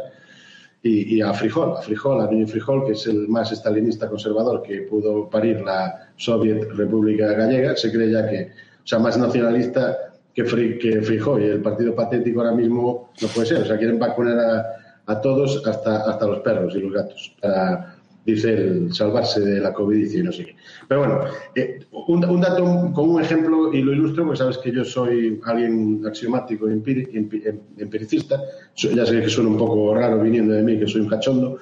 [0.88, 4.82] y, a Frijol, a Frijol, a Niño Frijol, que es el más estalinista conservador que
[4.82, 8.52] pudo parir la Soviet República Gallega, se cree ya que,
[8.84, 10.44] o sea, más nacionalista que,
[10.78, 14.38] que Frijol, y el partido patético ahora mismo no puede ser, o sea, quieren vacunar
[14.38, 14.66] a,
[15.08, 17.96] a todos, hasta, hasta los perros y los gatos, para
[18.26, 20.56] dice el salvarse de la COVID y no sé qué.
[20.88, 21.20] Pero bueno,
[21.54, 26.02] eh, un, dato con un ejemplo y lo ilustro porque sabes que yo soy alguien
[26.06, 28.42] axiomático y empiricista.
[28.76, 31.60] Ya sé que suena un poco raro viniendo de mí, que soy un cachondo.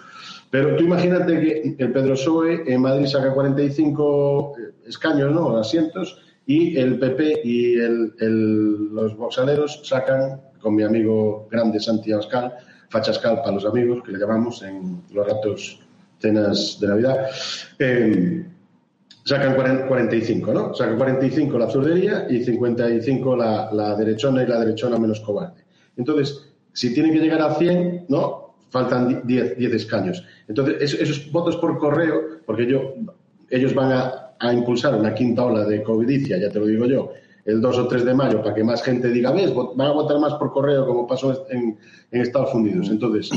[0.49, 5.57] Pero tú imagínate que el Pedro Soe en Madrid saca 45 eh, escaños, ¿no?
[5.57, 12.53] Asientos, y el PP y los boxaleros sacan, con mi amigo grande Santi Abascal,
[12.89, 15.79] Fachascal para los amigos, que le llamamos en los ratos
[16.19, 17.27] cenas de Navidad,
[17.79, 18.45] eh,
[19.25, 19.55] sacan
[19.87, 20.73] 45, ¿no?
[20.73, 25.63] Sacan 45 la zurdería y 55 la, la derechona y la derechona menos cobarde.
[25.97, 28.55] Entonces, si tienen que llegar a 100, ¿no?
[28.69, 30.25] Faltan 10, 10 escaños.
[30.47, 32.95] Entonces, esos, votos por correo, porque yo,
[33.49, 37.13] ellos van a, impulsar una quinta ola de covidicia, ya te lo digo yo,
[37.45, 40.19] el 2 o 3 de mayo, para que más gente diga, ves, van a votar
[40.19, 41.77] más por correo como pasó en,
[42.11, 42.89] en Estados Unidos.
[42.89, 43.29] Entonces,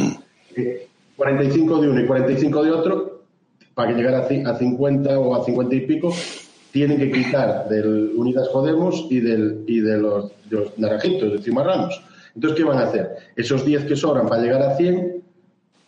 [0.57, 3.23] eh, 45 de uno y 45 de otro,
[3.75, 6.13] para que llegara a 50 o a 50 y pico,
[6.73, 11.39] tienen que quitar del Unidas Podemos y, del, y de, los, de los naranjitos, de
[11.43, 12.03] cimarranos.
[12.35, 13.17] Entonces, ¿qué van a hacer?
[13.35, 15.23] Esos 10 que sobran para llegar a 100,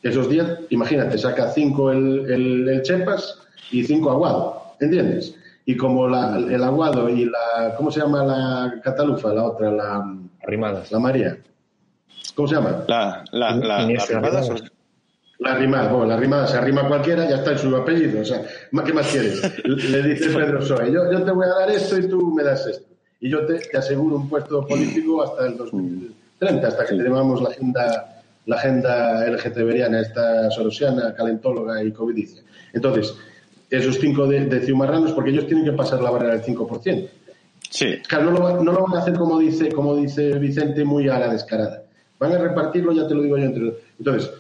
[0.02, 3.38] esos 10, imagínate, saca 5 el, el, Chepas
[3.70, 5.34] y 5 Aguado, ¿entiendes?
[5.64, 10.16] Y como el Aguado y la, ¿cómo se llama la Catalufa, la otra, la...
[10.42, 10.90] Arrimadas.
[10.90, 11.36] La María.
[12.34, 12.84] ¿Cómo se llama?
[12.86, 13.86] La, la, la,
[15.38, 18.20] la rima, bueno, la rima se arrima cualquiera, ya está en su apellido.
[18.20, 18.42] O sea,
[18.84, 19.40] ¿qué más quieres?
[19.64, 22.66] Le dice Pedro Soy, yo, yo te voy a dar esto y tú me das
[22.66, 22.86] esto.
[23.20, 28.22] Y yo te, aseguro un puesto político hasta el 2030, hasta que tengamos la agenda,
[28.46, 32.42] la agenda LGTBeriana, esta sorosiana, calentóloga y covidicia.
[32.72, 33.14] Entonces,
[33.70, 37.08] esos cinco de, de ciumarranos, porque ellos tienen que pasar la barrera del 5%.
[37.70, 37.98] Sí.
[38.08, 41.18] Claro, no lo, no lo van a hacer como dice, como dice Vicente, muy a
[41.18, 41.82] la descarada.
[42.18, 44.30] Van a repartirlo, ya te lo digo yo, entre Entonces,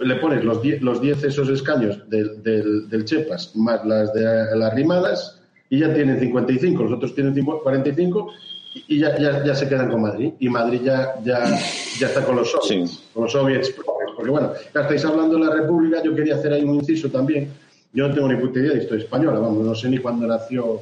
[0.00, 4.22] le pones los 10 los diez esos escaños del, del, Chepas más las de
[4.56, 8.32] las rimadas y ya tienen 55, los otros tienen 45
[8.72, 10.32] y ya, ya, ya se quedan con Madrid.
[10.38, 11.44] Y Madrid ya, ya,
[11.98, 13.74] ya está con los soviets, con los soviets
[14.14, 17.52] Porque bueno, ya estáis hablando de la República, yo quería hacer ahí un inciso también.
[17.92, 20.80] Yo no tengo ni puta idea de historia española, vamos, no sé ni cuándo nació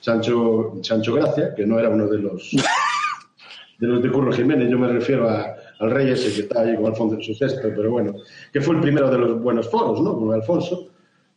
[0.00, 2.50] Sancho, Sancho Gracia, que no era uno de los
[3.78, 6.76] de los de Curro Jiménez, yo me refiero a, al rey ese que está ahí
[6.76, 8.14] con Alfonso VI, pero bueno,
[8.52, 10.16] que fue el primero de los buenos foros, ¿no?
[10.16, 10.88] Con Alfonso,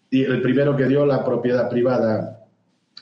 [0.10, 2.46] y el primero que dio la propiedad privada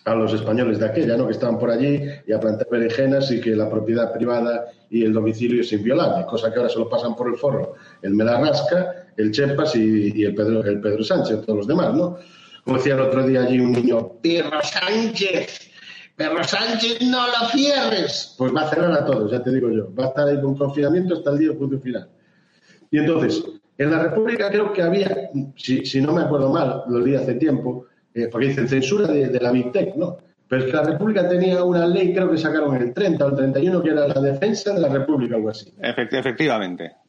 [0.05, 1.25] a los españoles de aquella, ¿no?
[1.25, 5.13] Que estaban por allí y a plantar berenjenas y que la propiedad privada y el
[5.13, 9.31] domicilio es inviolable, cosa que ahora se lo pasan por el foro el Melarrasca, el
[9.31, 12.17] Chepas y, el, Pedro, el Pedro Sánchez, todos los demás, ¿no?
[12.63, 15.71] Como decía el otro día allí un niño, Pedro Sánchez,
[16.15, 18.35] pero Sánchez no lo cierres.
[18.37, 19.93] Pues va a cerrar a todos, ya te digo yo.
[19.93, 22.07] Va a estar ahí con confinamiento hasta el día de punto final.
[22.89, 23.43] Y entonces,
[23.77, 27.87] en la República creo que había, si, no me acuerdo mal, lo leí hace tiempo,
[28.13, 30.17] eh, porque dicen censura de, la Big Tech, ¿no?
[30.47, 33.35] Pero es que la República tenía una ley, creo que sacaron el 30 o el
[33.35, 35.73] 31, que era la defensa de la República, algo así.
[35.81, 37.02] efectivamente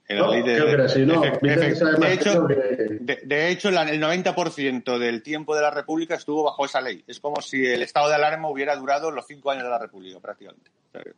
[3.25, 7.03] de, hecho, el 90% del tiempo de la República estuvo bajo esa ley.
[7.07, 10.21] Es como si el estado de alarma hubiera durado los cinco años de la República,
[10.21, 10.71] prácticamente.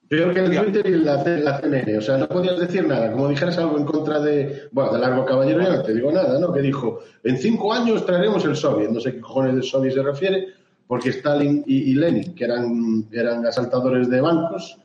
[0.08, 1.98] Peor que el Twitter y la, CNN.
[1.98, 3.12] O sea, no podías decir nada.
[3.12, 4.68] Como dijeras algo en contra de.
[4.70, 6.52] Bueno, de Largo Caballero, ya no te digo nada, ¿no?
[6.52, 8.90] Que dijo: en cinco años traeremos el Soviet.
[8.90, 10.46] No sé qué cojones de Soviet se refiere,
[10.86, 14.78] porque Stalin y, Lenin, que eran, eran asaltadores de bancos,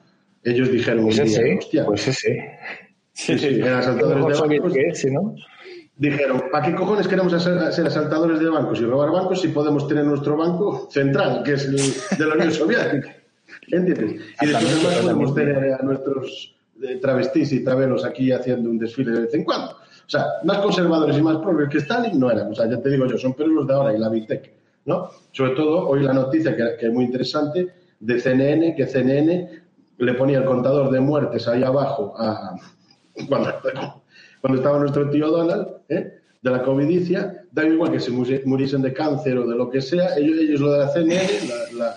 [0.43, 2.57] ellos dijeron: pues ese, Hostia, pues ese.
[3.13, 5.05] Sí, sí, eran asaltadores de bancos.
[5.11, 5.35] ¿no?
[5.97, 10.05] Dijeron, ¿para qué cojones queremos ser, asaltadores de bancos y robar bancos si podemos tener
[10.05, 13.15] nuestro banco central, que es el de la Unión Soviética?
[13.67, 14.21] ¿Entiendes?
[14.41, 19.21] Y después podemos tener a nuestros eh, travestis y travelos aquí haciendo un desfile de
[19.21, 19.71] vez en cuando.
[19.71, 22.51] O sea, más conservadores y más progres que Stalin no eran.
[22.51, 24.51] O sea, ya te digo yo, son pelos de ahora y la Big Tech.
[24.85, 25.09] ¿no?
[25.31, 27.67] Sobre todo, hoy la noticia que, que es muy interesante
[27.99, 29.61] de CNN, que CNN
[29.99, 32.55] le ponía el contador de muertes ahí abajo a,
[33.27, 33.49] cuando,
[34.41, 36.21] cuando estaba nuestro tío Donald, ¿eh?
[36.41, 40.17] de la covidicia, da igual que se muriesen de cáncer o de lo que sea,
[40.17, 41.29] ellos, ellos lo de la CNN,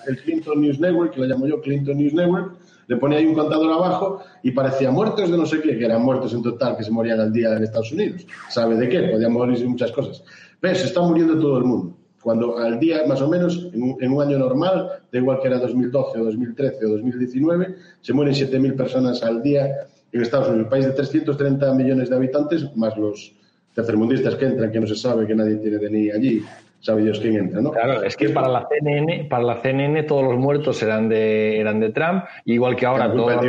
[0.06, 3.34] el Clinton News Network, que lo llamo yo Clinton News Network, le ponía ahí un
[3.34, 6.84] contador abajo y parecía muertos de no sé qué, que eran muertos en total, que
[6.84, 8.26] se morían al día en Estados Unidos.
[8.50, 9.00] ¿Sabe de qué?
[9.04, 10.22] Podían morirse muchas cosas.
[10.60, 11.96] Pero se está muriendo todo el mundo.
[12.20, 15.48] Cuando al día, más o menos, en un, en un año normal, da igual que
[15.48, 20.64] era 2012 o 2013 o 2019, se mueren 7.000 personas al día en Estados Unidos,
[20.64, 23.34] un país de 330 millones de habitantes, más los
[23.74, 26.44] tercermundistas que entran, que no se sabe, que nadie tiene DNI allí,
[26.78, 27.72] sabe Dios quién entra, ¿no?
[27.72, 31.80] Claro, es que para la CNN, para la CNN todos los muertos eran de, eran
[31.80, 33.44] de Trump, igual que ahora todas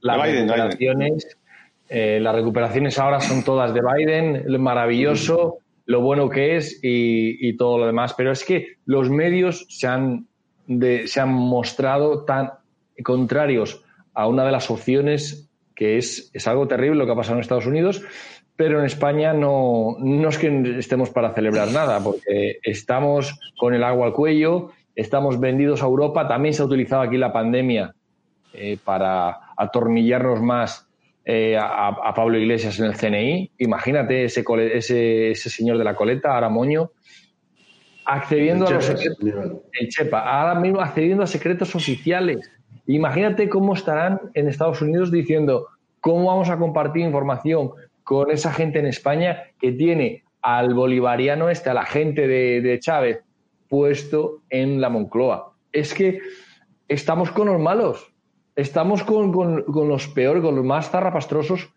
[0.00, 1.36] las recuperaciones,
[1.88, 7.56] eh, las recuperaciones ahora son todas de Biden, lo maravilloso, lo bueno que es y,
[7.56, 8.14] todo lo demás.
[8.14, 10.26] Pero es que los medios se han,
[11.06, 12.52] se han mostrado tan
[13.02, 17.36] contrarios a una de las opciones que es, es algo terrible lo que ha pasado
[17.36, 18.02] en Estados Unidos,
[18.56, 23.82] pero en España no, no es que estemos para celebrar nada, porque estamos con el
[23.82, 27.94] agua al cuello, estamos vendidos a Europa, también se ha utilizado aquí la pandemia
[28.52, 30.86] eh, para atornillarnos más
[31.24, 33.50] eh, a, Pablo Iglesias en el CNI.
[33.58, 36.90] Imagínate ese, ese, ese señor de la coleta, Aramoño,
[38.04, 39.18] accediendo a los secretos.
[39.72, 42.50] El Chepa, ahora mismo accediendo a secretos oficiales.
[42.86, 45.68] Imagínate cómo estarán en Estados Unidos diciendo
[46.00, 47.70] cómo vamos a compartir información
[48.02, 53.22] con esa gente en España que tiene al bolivariano este, a la gente de, Chávez,
[53.68, 55.52] puesto en la Moncloa.
[55.72, 56.20] Es que
[56.88, 58.12] estamos con los malos,
[58.56, 59.32] estamos con,
[59.66, 61.70] los peores, con los más zarrapastrosos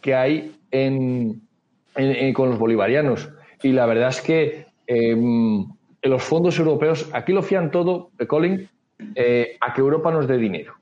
[0.00, 1.42] que hay en,
[2.34, 3.28] con los bolivarianos.
[3.62, 5.66] Y la verdad es que em,
[6.02, 8.68] los fondos europeos, aquí lo fían todo, Colin,
[9.14, 10.74] eh, a que Europa nos dé dinero.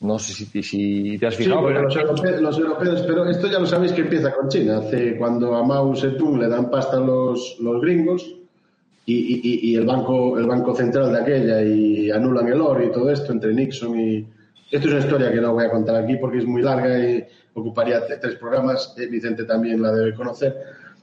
[0.00, 1.68] No sé si, si te has fijado.
[1.68, 1.74] Sí,
[2.40, 4.78] los, europeos, pero esto ya lo sabéis que empieza con China.
[4.78, 8.34] Hace cuando a Mao Zedong le dan pasta los, los gringos
[9.06, 13.32] y, el banco el banco central de aquella y anulan el oro y todo esto
[13.32, 14.26] entre Nixon y
[14.70, 17.24] esto es una historia que no voy a contar aquí porque es muy larga y
[17.54, 18.94] ocuparía tres programas.
[18.98, 20.56] Eh, Vicente también la debe conocer.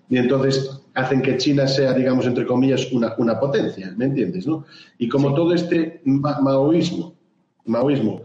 [0.09, 4.47] Y entonces hacen que China sea, digamos, entre comillas, una, una potencia, ¿me entiendes?
[4.47, 4.65] ¿no?
[4.97, 7.13] Y como todo este maoísmo,
[7.65, 8.23] maoísmo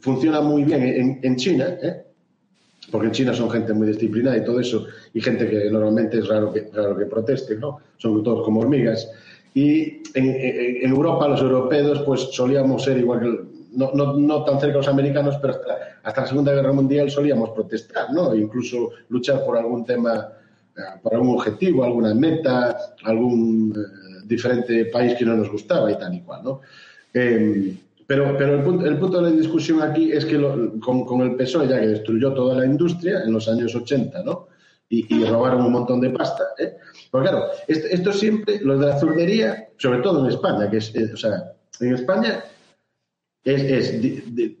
[0.00, 2.04] funciona muy bien en, China, ¿eh?
[2.90, 6.28] porque en China son gente muy disciplinada y todo eso, y gente que normalmente es
[6.28, 7.78] raro que, raro que proteste, ¿no?
[7.98, 9.08] Son todos como hormigas.
[9.54, 13.40] Y en, Europa, los europeos, pues solíamos ser igual que,
[13.72, 17.50] no, no, no, tan cerca los americanos, pero hasta, hasta, la Segunda Guerra Mundial solíamos
[17.50, 18.34] protestar, ¿no?
[18.34, 20.28] Incluso luchar por algún tema
[21.02, 26.14] por algún objetivo, alguna meta, algún eh, diferente país que no nos gustaba y tal
[26.14, 26.60] y cual, ¿no?
[27.12, 30.40] Em, pero, pero el, punto, el, punto, de la discusión aquí es que
[30.80, 34.48] con, el PSOE, ya que destruyó toda la industria en los años 80, ¿no?
[34.88, 36.44] Y, robaron un montón de pasta.
[36.58, 36.76] ¿eh?
[37.10, 41.10] Porque claro, esto, siempre, lo de la zurdería, sobre todo en España, que es, eh,
[41.12, 42.44] o sea, en España
[43.46, 44.00] es,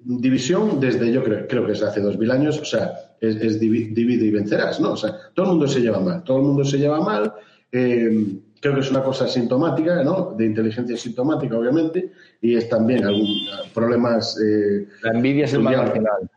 [0.04, 4.26] división desde, yo creo, creo que es hace dos mil años, o sea, es, divide
[4.26, 4.92] y vencerás, ¿no?
[4.92, 7.32] O sea, todo el mundo se lleva mal, todo el mundo se lleva mal.
[7.72, 10.34] Eh, creo que es una cosa sintomática, ¿no?
[10.38, 13.28] De inteligencia sintomática, obviamente, y es también algún
[13.74, 14.38] problemas.
[14.40, 16.30] Eh, La envidia es el mal marginal.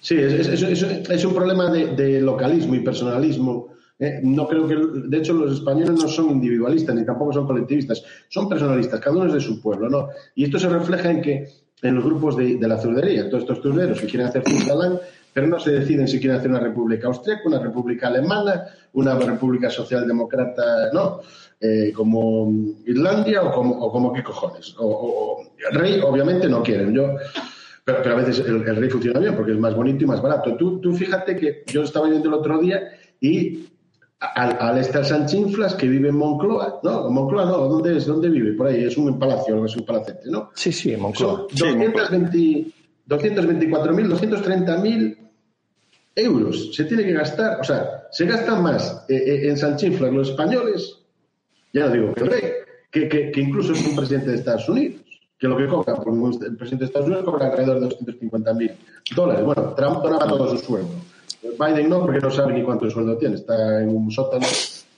[0.00, 4.20] Sí, es, es, un problema de, localismo y personalismo ¿eh?
[4.22, 8.48] no creo que, de hecho, los españoles no son individualistas ni tampoco son colectivistas, son
[8.48, 10.08] personalistas, cada uno es de su pueblo, ¿no?
[10.34, 11.48] Y esto se refleja en que
[11.82, 15.00] en los grupos de, la zurdería, todos estos zurderos que quieren hacer Zurdaland,
[15.32, 19.70] pero no se deciden si quieren hacer una república austríaca, una república alemana, una república
[19.70, 21.20] socialdemócrata, no,
[21.60, 22.52] eh, como
[22.86, 24.74] Irlandia o como, o qué cojones.
[24.78, 26.92] O, el rey, obviamente, no quieren.
[26.92, 27.14] Yo,
[27.84, 30.56] pero, pero a veces el, rey funciona bien porque es más bonito y más barato.
[30.56, 33.69] Tú, tú fíjate que yo estaba viendo el otro día y
[34.20, 37.10] al, al estar Sanchinflas, que vive en Moncloa, ¿no?
[37.10, 38.06] Moncloa no, ¿dónde es?
[38.06, 38.52] ¿Dónde vive?
[38.52, 40.50] Por ahí, es un palacio, es un palacete, ¿no?
[40.54, 41.46] Sí, sí, en Moncloa.
[41.54, 42.72] Son 220,
[43.08, 45.16] 224.000, 230.000
[46.14, 50.30] euros se tiene que gastar, o sea, se gastan más eh, eh, en Sanchinflas los
[50.30, 50.98] españoles,
[51.72, 52.42] ya no digo que el rey,
[52.90, 55.00] que, que, incluso es un presidente de Estados Unidos,
[55.38, 56.10] que lo que cobra, porque
[56.46, 58.74] el presidente de Estados Unidos cobra alrededor de 250.000
[59.14, 59.44] dólares.
[59.44, 60.90] Bueno, Trump donaba todo su sueldo.
[61.42, 64.46] Biden no, porque no sabe ni cuánto sueldo tiene, está en un sótano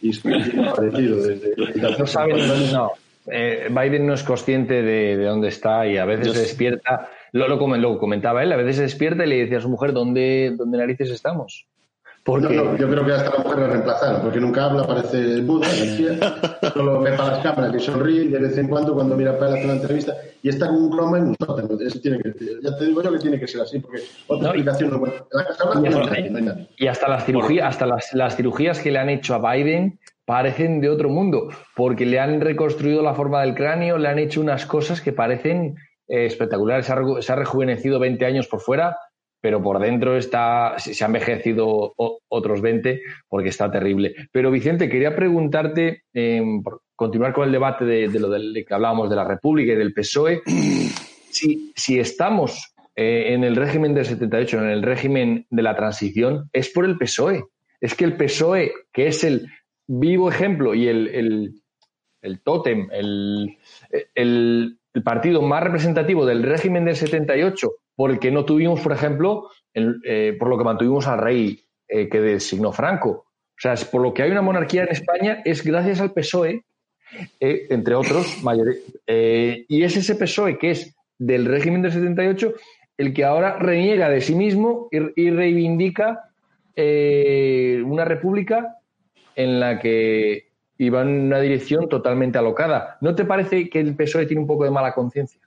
[0.01, 1.55] y es parecido desde...
[1.99, 2.34] No sabe
[2.72, 2.93] no.
[3.26, 7.49] Eh, Biden no es consciente de, de, dónde está y a veces se despierta lo,
[7.49, 10.78] lo, comentaba él, a veces se despierta y le decía a su mujer, ¿dónde, dónde
[10.78, 11.66] narices estamos?
[12.25, 12.55] Porque...
[12.55, 15.66] No, yo creo que hasta la mujer la reemplazaron, porque nunca habla, parece Buda,
[16.73, 19.64] solo ve para las cámaras y sonríe de vez en cuando cuando mira para hacer
[19.64, 21.68] una entrevista y está con un croma en un sótano.
[22.01, 25.01] tiene que, ya te digo yo que tiene que ser así, porque otra explicación no
[25.01, 25.14] puede.
[25.33, 29.99] No, y hasta las cirugías, hasta las, las cirugías que le han hecho a Biden
[30.25, 34.41] parecen de otro mundo, porque le han reconstruido la forma del cráneo, le han hecho
[34.41, 35.77] unas cosas que parecen
[36.09, 36.85] eh, espectacular.
[36.85, 38.97] Se ha, rejuvenecido 20 años por fuera,
[39.43, 44.14] pero por dentro está, se ha envejecido otros 20 porque está terrible.
[44.30, 46.62] Pero Vicente, quería preguntarte, em,
[46.95, 50.43] continuar con el debate de, lo del, que hablábamos de la República y del PSOE,
[51.30, 56.49] si, si estamos eh, en el régimen del 78, en el régimen de la transición,
[56.53, 57.43] es por el PSOE.
[57.80, 59.49] Es que el PSOE, que es el
[59.88, 61.55] vivo ejemplo y el, el,
[62.22, 63.59] el tótem, el,
[64.14, 70.49] el partido más representativo del régimen del 78, porque no tuvimos, por ejemplo, eh, por
[70.49, 73.11] lo que mantuvimos al rey eh, que designó Franco.
[73.11, 76.64] O sea, es por lo que hay una monarquía en España es gracias al PSOE,
[77.40, 78.38] eh, entre otros,
[79.07, 82.55] y es ese PSOE que es del régimen del 78
[82.99, 86.28] el que ahora reniega de sí mismo y reivindica
[86.76, 88.76] una república
[89.34, 90.53] en la que
[90.93, 92.99] va en una dirección totalmente alocada.
[93.01, 95.40] ¿No te parece que el PSOE tiene un poco de mala conciencia?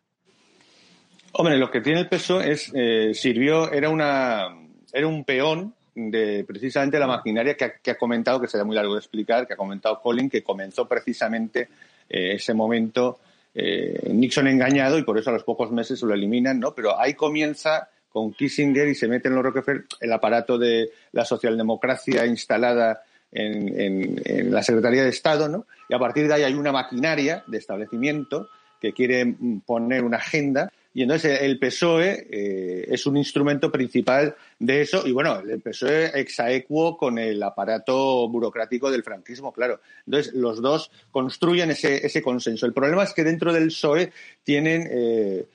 [1.38, 4.56] Hombre, lo que tiene el PSOE es, eh, sirvió, era, una,
[4.94, 9.00] era un peón de precisamente la maquinaria que ha, comentado, que sería muy largo de
[9.00, 11.68] explicar, que ha comentado Colin, que comenzó precisamente
[12.10, 13.20] eh, ese momento
[13.54, 16.74] eh, Nixon engañado y por eso a los pocos meses lo eliminan, ¿no?
[16.74, 21.26] Pero ahí comienza con Kissinger y se mete en los Rockefeller el aparato de la
[21.26, 25.66] socialdemocracia instalada en, la Secretaría de Estado, ¿no?
[25.90, 28.48] Y a partir de ahí hay una maquinaria de establecimiento
[28.80, 34.80] que quiere poner una agenda y entonces el PSOE eh, es un instrumento principal de
[34.80, 39.82] eso y bueno, el PSOE exaequo con el aparato burocrático del franquismo, claro.
[40.06, 42.66] Entonces los dos construyen ese, ese consenso.
[42.66, 44.88] El problema es que dentro del PSOE tienen...
[44.90, 45.46] Eh,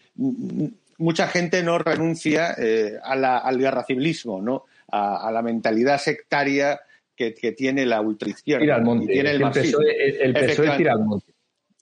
[0.99, 4.67] mucha gente no renuncia eh, al guerra civilismo, ¿no?
[4.93, 6.83] A, la mentalidad sectaria
[7.17, 8.83] que, tiene la ultraizquierda.
[9.03, 11.33] Y tiene el, el PSOE, tira al monte.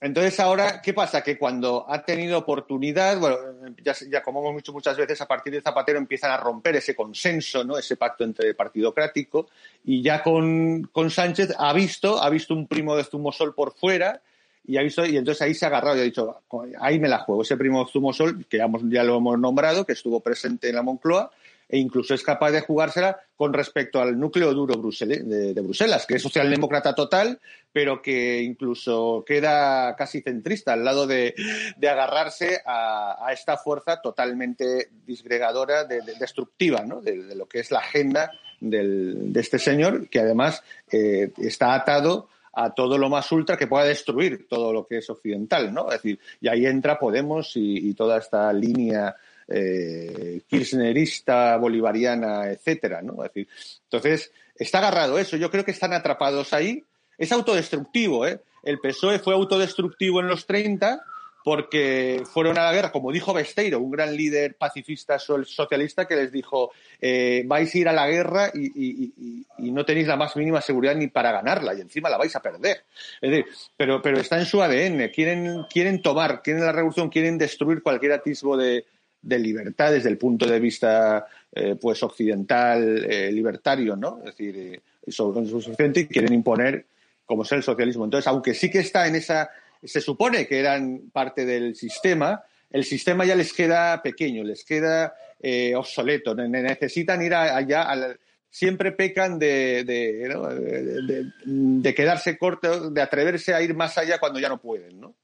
[0.01, 1.21] Entonces ahora, ¿qué pasa?
[1.21, 3.37] Que cuando ha tenido oportunidad, bueno,
[3.83, 7.65] ya, como hemos dicho muchas veces, a partir de Zapatero empiezan a romper ese consenso,
[7.65, 7.77] ¿no?
[7.77, 9.49] Ese pacto entre partidocrático,
[9.83, 14.21] y ya con, con Sánchez ha visto, ha visto un primo de Zumosol por fuera,
[14.65, 16.43] y ha visto, y entonces ahí se ha agarrado y ha dicho,
[16.79, 17.41] ahí me la juego.
[17.41, 21.31] Ese primo Zumosol, que ya, ya lo hemos nombrado, que estuvo presente en la Moncloa,
[21.69, 26.21] e incluso es capaz de jugársela con respecto al núcleo duro de, Bruselas, que es
[26.21, 27.39] socialdemócrata total,
[27.71, 31.35] pero que incluso queda casi centrista al lado de,
[31.77, 37.01] agarrarse a, esta fuerza totalmente disgregadora, destructiva, ¿no?
[37.01, 42.73] de, lo que es la agenda de este señor, que además eh, está atado a
[42.73, 45.85] todo lo más ultra que pueda destruir todo lo que es occidental, ¿no?
[45.91, 49.15] Es decir, y ahí entra Podemos y toda esta línea
[49.49, 53.23] eh, kirchnerista, bolivariana, etcétera, ¿no?
[53.23, 53.47] decir,
[53.83, 55.37] entonces, está agarrado eso.
[55.37, 56.83] Yo creo que están atrapados ahí.
[57.17, 58.39] Es autodestructivo, ¿eh?
[58.63, 61.01] El PSOE fue autodestructivo en los 30
[61.43, 66.31] porque fueron a la guerra, como dijo Besteiro, un gran líder pacifista socialista que les
[66.31, 66.71] dijo,
[67.01, 69.13] eh, vais a ir a la guerra y,
[69.57, 72.83] no tenéis la más mínima seguridad ni para ganarla y encima la vais a perder.
[73.21, 73.45] Es decir,
[73.77, 78.11] pero, pero está en su ADN, quieren, quieren tomar, quieren la revolución, quieren destruir cualquier
[78.11, 78.85] atisbo de,
[79.21, 84.19] de libertad desde el punto de vista eh, pues occidental eh, libertario, ¿no?
[84.19, 86.85] Es decir, eh, suficiente y quieren imponer
[87.25, 88.05] como es el socialismo.
[88.05, 89.49] Entonces, aunque sí que está en esa,
[89.83, 95.13] se supone que eran parte del sistema, el sistema ya les queda pequeño, les queda
[95.41, 98.17] eh, obsoleto, necesitan ir allá,
[98.49, 104.59] siempre pecan de, de, quedarse cortos, de atreverse a ir más allá cuando ya no
[104.59, 105.15] pueden, ¿no?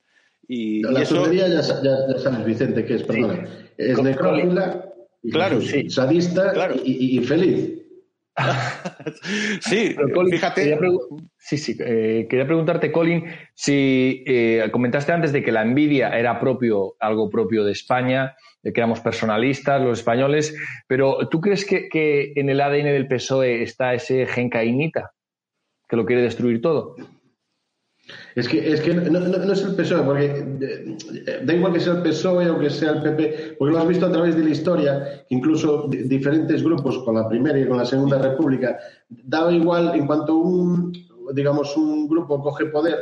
[0.48, 1.32] Y, la eso...
[1.32, 4.86] ya, sabes, Vicente, que es, perdona, es necrófila,
[5.32, 7.86] claro, sadista y, y feliz.
[9.62, 9.96] sí,
[10.30, 10.64] fíjate.
[10.64, 10.80] Quería
[11.38, 11.78] sí, sí.
[11.80, 13.24] Eh, quería preguntarte, Colin,
[13.54, 18.74] si eh, comentaste antes de que la envidia era propio, algo propio de España, de
[18.74, 20.56] que éramos personalistas los españoles,
[20.88, 25.12] pero ¿tú crees que, que en el ADN del PSOE está ese gen cainita
[25.88, 26.96] que lo quiere destruir todo?
[28.36, 32.04] Es que, es que no, es el PSOE, porque eh, da igual que sea el
[32.04, 35.26] PSOE o que sea el PP, porque lo has visto a través de la historia,
[35.30, 38.78] incluso diferentes grupos con la primera y con la segunda república,
[39.10, 40.94] daba igual en cuanto un,
[41.34, 42.98] digamos, un grupo coge poder,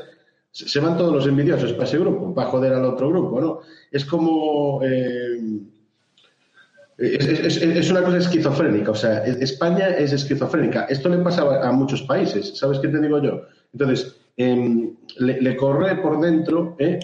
[0.51, 3.59] se van todos los envidiosos para ese grupo, para joder al otro grupo, ¿no?
[3.91, 4.81] Es como...
[4.83, 5.59] Eh,
[6.95, 10.83] es, una cosa esquizofrénica, o sea, España es esquizofrénica.
[10.83, 13.41] Esto le pasa a muchos países, ¿sabes qué te digo yo?
[13.73, 16.99] Entonces, Em, le, corre por dentro ¿eh?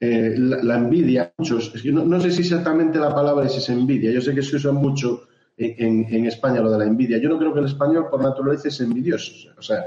[0.00, 1.32] Eh, la, envidia.
[1.36, 4.10] Muchos, no, sé si exactamente la palabra es envidia.
[4.10, 5.22] Yo sé que se usa mucho
[5.58, 7.18] en, España lo de la envidia.
[7.18, 9.50] Yo no creo que el español por naturaleza es envidioso.
[9.58, 9.84] O sea,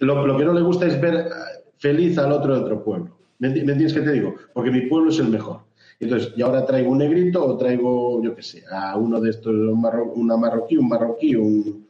[0.00, 1.30] lo, que no le gusta es ver eh,
[1.76, 3.16] feliz al otro de otro pueblo.
[3.38, 4.34] ¿Me, entiendes qué te digo?
[4.52, 5.60] Porque mi pueblo es el mejor.
[6.00, 9.54] Entonces, y ahora traigo un negrito o traigo, yo qué sé, a uno de estos,
[9.54, 11.86] una marroquí, un marroquí, un,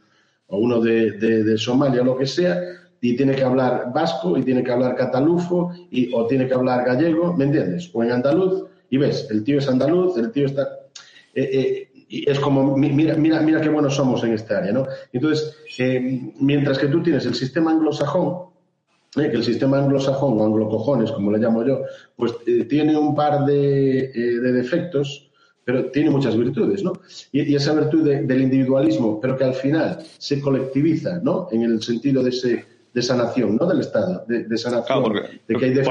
[0.49, 2.59] o uno de, de, de Somalia, lo que sea,
[3.01, 6.85] y tiene que hablar vasco y tiene que hablar catalufo y, o tiene que hablar
[6.85, 7.91] gallego, ¿me entiendes?
[7.93, 10.69] O en andaluz y ves, el tío es andaluz, el tío está...
[11.35, 14.87] Eh, eh, es como, mira, mira, mira qué buenos somos en este área, ¿no?
[15.13, 18.49] Entonces, eh, mientras que tú tienes el sistema anglosajón,
[19.15, 21.83] que el sistema anglosajón o anglocojones, como le llamo yo,
[22.17, 22.33] pues
[22.69, 25.31] tiene un par de, defectos,
[25.65, 26.95] pero tiene muchas virtudes, ¿no?
[27.31, 31.49] Y, esa virtud del individualismo, pero que al final se colectiviza, ¿no?
[31.53, 32.65] En el sentido de ese
[32.99, 35.85] de sanación, no del Estado, de, sanación, porque, de que hay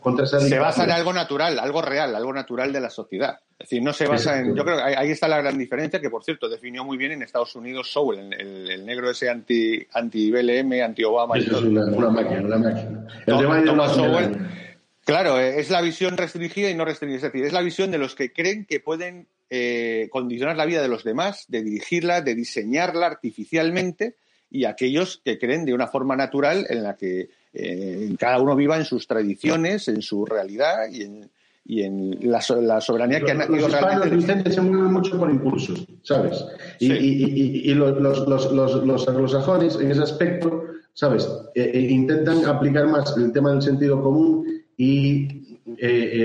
[0.00, 3.38] contra esa Se basa en algo natural, algo real, algo natural de la sociedad.
[3.58, 4.54] Es decir, no se basa en.
[4.54, 7.22] Yo creo que ahí está la gran diferencia, que por cierto definió muy bien en
[7.22, 11.36] Estados Unidos Sowell, el, negro ese anti, anti BLM, anti Obama.
[11.36, 13.06] Eso es una, máquina, una máquina.
[13.26, 14.38] El
[15.04, 17.16] Claro, es la visión restringida y no restringida.
[17.16, 20.80] Es decir, es la visión de los que creen que pueden eh, condicionar la vida
[20.80, 24.14] de los demás, de dirigirla, de diseñarla artificialmente
[24.52, 28.76] y aquellos que creen de una forma natural en la que eh, cada uno viva
[28.76, 31.30] en sus tradiciones, en su realidad y en,
[31.64, 34.14] y en la, soberanía que han los realmente.
[34.14, 36.44] Vicente, se mueven mucho por impulsos, ¿sabes?
[36.80, 41.26] Y, y, y, los, los, los, los, anglosajones en ese aspecto, ¿sabes?
[41.54, 44.46] Eh, eh, intentan aplicar más el tema del sentido común
[44.76, 45.40] y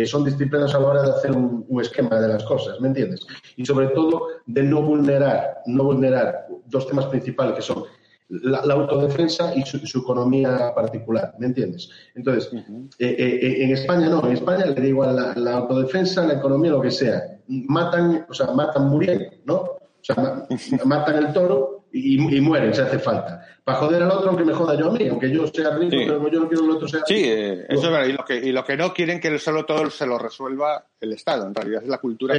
[0.06, 3.26] son disciplinas a la hora de hacer un, un, esquema de las cosas, ¿me entiendes?
[3.56, 7.86] Y sobre todo de no vulnerar, no vulnerar dos temas principales que son
[8.30, 11.90] la, autodefensa y su, economía particular, ¿me entiendes?
[12.16, 12.62] Entonces, eh,
[13.00, 16.82] eh, eh, en España no, en España le digo a la, autodefensa, la economía, lo
[16.82, 17.40] que sea.
[17.48, 19.56] Matan, o sea, matan muriendo, ¿no?
[19.56, 20.46] O sea,
[20.86, 23.46] matan el toro y, mueren si hace falta.
[23.64, 26.32] Para joder al otro, aunque me joda yo a mí, aunque yo sea rico, pero
[26.32, 28.06] yo no quiero que el otro sea Sí, eso es verdad.
[28.08, 31.14] Y lo, que, y lo que no quieren que solo todo se lo resuelva el
[31.14, 32.36] Estado, en realidad es la cultura.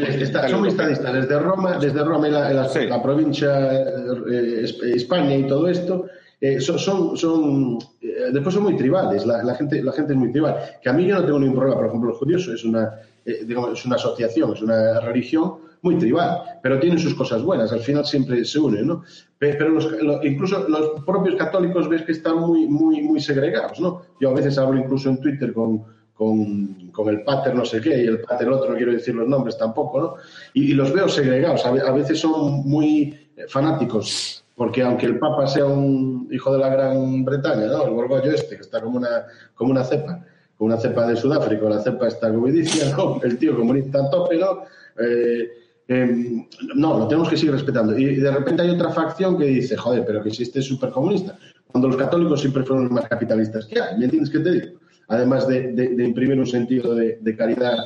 [0.48, 6.06] son muy estadistas, desde Roma, desde Roma y la, provincia, eh, España y todo esto,
[6.40, 10.30] eh, son, son, son eh, después son muy tribales, la, gente, la gente es muy
[10.32, 10.56] tribal.
[10.80, 13.78] Que a mí yo no tengo ningún problema, por ejemplo, los judíos es una, digamos,
[13.78, 18.04] es una asociación, es una religión muy tribal, pero tienen sus cosas buenas, al final
[18.04, 19.04] siempre se unen, ¿no?
[19.38, 19.78] Pero
[20.24, 24.02] incluso los propios católicos ves que están muy, muy, muy segregados, ¿no?
[24.20, 25.84] Yo a veces hablo incluso en Twitter con,
[26.18, 29.56] con, el pater no sé qué y el pater otro, no quiero decir los nombres
[29.56, 30.14] tampoco, ¿no?
[30.52, 36.28] Y, los veo segregados, a, veces son muy fanáticos, porque aunque el Papa sea un
[36.32, 37.84] hijo de la Gran Bretaña, ¿no?
[37.84, 40.24] El Borgollo este, que está como una, como una cepa,
[40.56, 43.20] como una cepa de Sudáfrica, la cepa esta covidicia, ¿no?
[43.22, 44.64] El tío comunista a tope, ¿no?
[44.98, 45.48] Eh,
[45.88, 47.98] Em, no, lo tenemos que seguir respetando.
[47.98, 51.88] Y de repente hay otra facción que dice, joder, pero que es súper comunista, cuando
[51.88, 54.78] los católicos siempre fueron los más capitalistas que hay, ¿me entiendes qué te digo?
[55.08, 57.76] Además de, imprimir un sentido de, caridad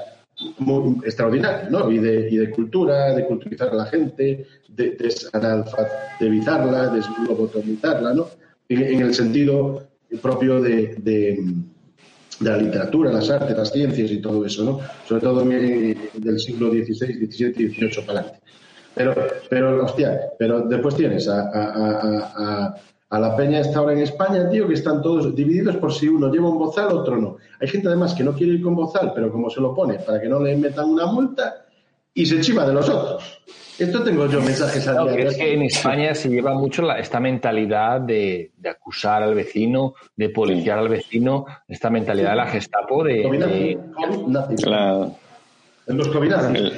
[0.58, 1.90] muy extraordinario, ¿no?
[1.92, 8.26] Y de, y de cultura, de culturizar a la gente, de desanalfabetizarla, de deslobotomizarla, ¿no?
[8.68, 9.86] En, el sentido
[10.20, 11.36] propio de
[12.40, 14.80] de la literatura, las artes, las ciencias y todo eso, ¿no?
[15.06, 18.40] Sobre todo del siglo XVI, XVII y XVIII para adelante.
[18.94, 19.14] Pero,
[19.48, 22.74] pero, hostia, pero después tienes a,
[23.12, 26.32] a la peña esta ahora en España, tío, que están todos divididos por si uno
[26.32, 27.36] lleva un bozal, otro no.
[27.60, 30.18] Hay gente además que no quiere ir con bozal, pero como se lo pone para
[30.18, 31.66] que no le metan una multa
[32.14, 33.42] y se chiva de los otros.
[33.82, 38.52] Esto tengo yo mensajes a Es que en España se lleva mucho esta mentalidad de,
[38.64, 43.78] acusar al vecino, de policiar al vecino, esta mentalidad de la Gestapo de.
[45.84, 46.08] Los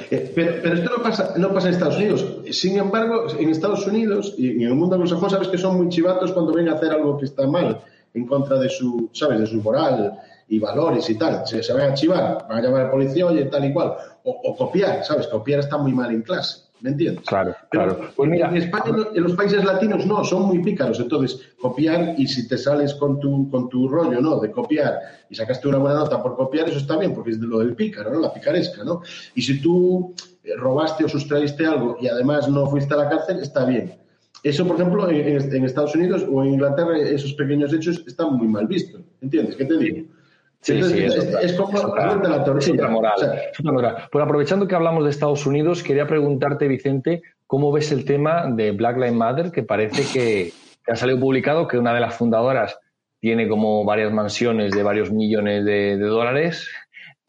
[0.09, 2.25] eh, pero, pero, esto no pasa, no pasa en Estados Unidos.
[2.49, 6.31] Sin embargo, en Estados Unidos y en el mundo anglosajón sabes que son muy chivatos
[6.31, 7.81] cuando ven a hacer algo que está mal
[8.15, 9.41] en contra de su, ¿sabes?
[9.41, 11.45] De su moral y valores y tal.
[11.45, 13.93] Se, se van a chivar, van a llamar a la policía, oye, tal y cual.
[14.23, 15.27] O, o copiar, ¿sabes?
[15.27, 16.64] Copiar está muy mal en clase.
[16.81, 17.25] ¿Me entiendes?
[17.25, 18.09] Claro, claro.
[18.15, 20.99] Pues mira, en España, en los países latinos no, son muy pícaros.
[20.99, 24.39] Entonces, copiar y si te sales con tu, con tu rollo, ¿no?
[24.39, 24.99] De copiar
[25.29, 27.75] y sacaste una buena nota por copiar, eso está bien, porque es de lo del
[27.75, 28.19] pícaro, ¿no?
[28.19, 29.01] La picaresca, ¿no?
[29.33, 30.13] Y si tú
[30.43, 33.95] eh, robaste o sustraíste algo y además no fuiste a la cárcel, está bien.
[34.43, 38.47] Eso, por ejemplo, en, en Estados Unidos o en Inglaterra, esos pequeños hechos están muy
[38.47, 39.01] mal vistos.
[39.21, 39.55] ¿Entiendes?
[39.55, 40.07] ¿Qué te digo?
[40.65, 42.87] Sí, sí, es, como la torcilla.
[42.87, 43.13] moral,
[44.11, 48.71] Pues aprovechando que hablamos de Estados Unidos, quería preguntarte, Vicente, ¿cómo ves el tema de
[48.71, 49.51] Black Lives Matter?
[49.51, 50.53] Que parece que,
[50.91, 52.79] ha salido publicado que una de las fundadoras
[53.19, 56.67] tiene como varias mansiones de varios millones de, dólares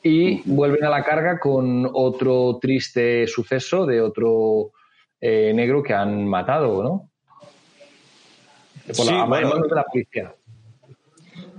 [0.03, 4.71] y vuelven a la carga con otro triste suceso de otro
[5.21, 7.11] eh, negro que han matado, ¿no?
[8.97, 10.33] Por la, de la policía.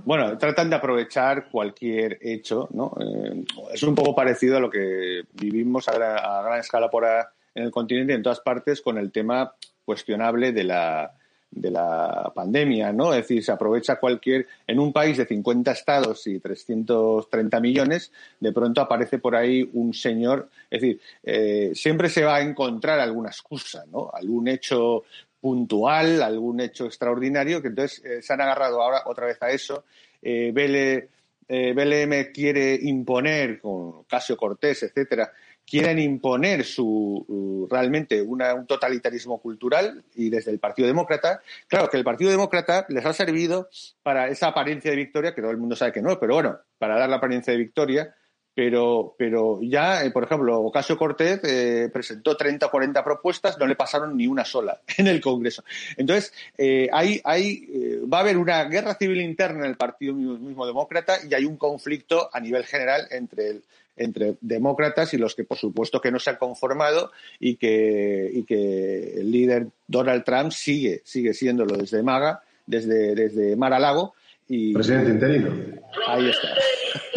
[0.08, 2.96] Bueno, tratan de aprovechar cualquier hecho, ¿no?
[2.98, 3.44] Eh,
[3.74, 8.14] es un poco parecido a lo que vivimos a gran, escala por en el continente
[8.14, 9.52] en todas partes con el tema
[9.84, 11.12] cuestionable de la,
[11.50, 13.12] de la pandemia, ¿no?
[13.12, 18.52] Es decir, se aprovecha cualquier, en un país de 50 estados y 330 millones, de
[18.52, 23.28] pronto aparece por ahí un señor, es decir, eh, siempre se va a encontrar alguna
[23.28, 24.10] excusa, ¿no?
[24.10, 25.04] Algún hecho
[25.40, 29.84] puntual, algún hecho extraordinario, que entonces eh, se han agarrado ahora otra vez a eso.
[30.20, 35.32] Eh, BLM eh, quiere imponer, con Casio Cortés, etcétera,
[35.64, 42.04] quieren imponer su realmente un totalitarismo cultural y desde el Partido Demócrata, claro que el
[42.04, 43.68] Partido Demócrata les ha servido
[44.02, 46.98] para esa apariencia de victoria, que todo el mundo sabe que no, pero bueno, para
[46.98, 48.14] dar la apariencia de victoria,
[48.58, 53.68] pero, pero ya, eh, por ejemplo, Ocasio Cortez eh, presentó 30 o 40 propuestas, no
[53.68, 55.62] le pasaron ni una sola en el Congreso.
[55.96, 60.66] Entonces, eh, hay, hay, va a haber una guerra civil interna en el Partido mismo
[60.66, 63.60] Demócrata y hay un conflicto a nivel general entre,
[63.96, 68.42] entre demócratas y los que, por supuesto, que no se han conformado y que, y
[68.42, 74.14] que el líder Donald Trump sigue, sigue siéndolo desde Maga, desde, desde Mar a Lago.
[74.48, 75.80] Y, Presidente interino.
[76.08, 76.48] Ahí está.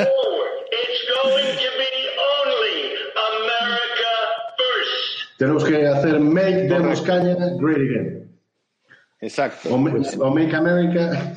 [5.42, 8.32] Tenemos que hacer Make Demos Caña Great Again.
[9.20, 9.74] Exacto.
[9.74, 11.34] O, Make America.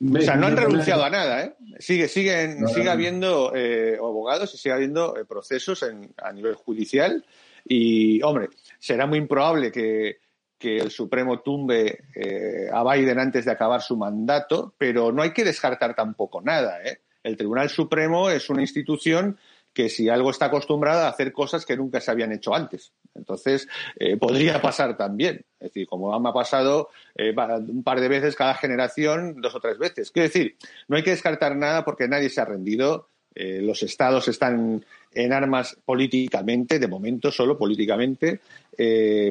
[0.00, 1.54] o sea, no han renunciado a nada, ¿eh?
[1.80, 5.84] Sigue, siguen, sigue habiendo eh, abogados y sigue habiendo eh, procesos
[6.18, 7.24] a nivel judicial.
[7.64, 10.18] Y, hombre, será muy improbable que,
[10.56, 15.32] que el Supremo tumbe eh, a Biden antes de acabar su mandato, pero no hay
[15.32, 16.80] que descartar tampoco nada.
[16.84, 17.00] ¿eh?
[17.24, 19.36] El Tribunal Supremo es una institución
[19.72, 22.92] que si algo está acostumbrada a hacer cosas que nunca se habían hecho antes.
[23.14, 25.44] Entonces, eh, podría pasar también.
[25.58, 27.34] Es decir, como me ha pasado eh,
[27.68, 30.10] un par de veces cada generación, dos o tres veces.
[30.10, 30.56] Quiero decir,
[30.88, 33.08] no hay que descartar nada porque nadie se ha rendido.
[33.34, 38.40] Eh, los estados están en armas políticamente, de momento solo políticamente.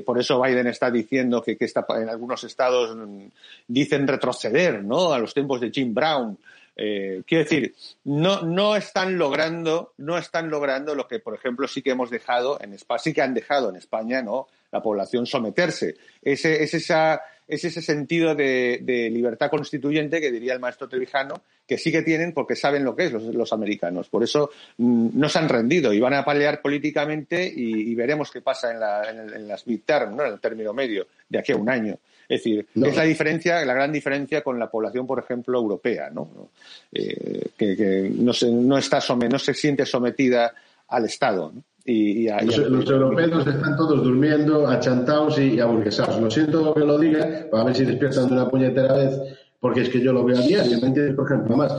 [0.06, 3.26] por eso Biden está diciendo que, que está, en algunos estados mm,
[3.68, 5.14] dicen retroceder ¿no?
[5.14, 6.38] a los tiempos de Jim Brown.
[6.76, 11.82] Eh, quiero decir, no, no están logrando, no están logrando lo que, por ejemplo, sí
[11.82, 14.48] que hemos dejado en España, sí que han dejado en España, ¿no?
[14.72, 15.96] La población someterse.
[16.22, 17.22] Ese, es, esa,
[17.52, 18.80] es ese sentido de,
[19.12, 23.08] libertad constituyente que diría el maestro Trevijano, que sí que tienen porque saben lo que
[23.08, 24.08] es los, americanos.
[24.08, 28.42] Por eso mm, no se han rendido y van a pelear políticamente y, veremos qué
[28.42, 30.26] pasa en, la, en, las midterm, ¿no?
[30.26, 32.00] En el término medio, de aquí a un año.
[32.30, 36.52] Es decir, es la diferencia, la gran diferencia con la población, por ejemplo, europea, ¿no?
[36.94, 39.00] Eh, que, no, se, no, está
[39.30, 40.54] no se siente sometida
[40.88, 41.52] al Estado.
[41.86, 46.22] Y, los, europeos están todos durmiendo, achantados y, aburguesados.
[46.22, 49.20] Lo siento que lo diga, a ver si despiertan de una puñetera vez,
[49.60, 51.16] porque es que yo lo veo a diario, ¿me entiendes?
[51.16, 51.74] Por ejemplo, más.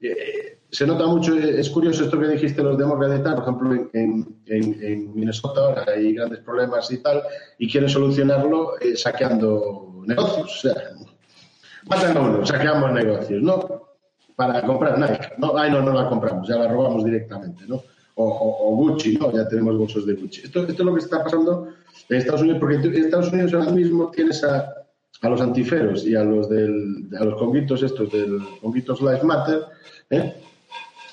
[0.00, 3.90] Eh, se nota mucho, es curioso esto que dijiste los demócratas y tal, por ejemplo,
[3.92, 7.22] en, en, Minnesota ahora hay grandes problemas y tal,
[7.58, 10.64] y quieren solucionarlo eh, saqueando negocios.
[10.64, 10.74] O sea,
[11.84, 13.84] matan a uno, saqueamos negocios, ¿no?
[14.34, 15.34] Para comprar Nike.
[15.38, 17.80] No, ay, no, no la compramos, ya la robamos directamente, ¿no?
[18.16, 19.32] O, Gucci, ¿no?
[19.32, 20.42] Ya tenemos bolsos de Gucci.
[20.44, 21.68] Esto, esto, es lo que está pasando
[22.08, 24.72] en Estados Unidos, porque en Estados Unidos ahora mismo tienes a,
[25.20, 29.62] a los antiferos y a los del, a los conguitos estos del conguitos Life Matter,
[30.10, 30.34] ¿eh?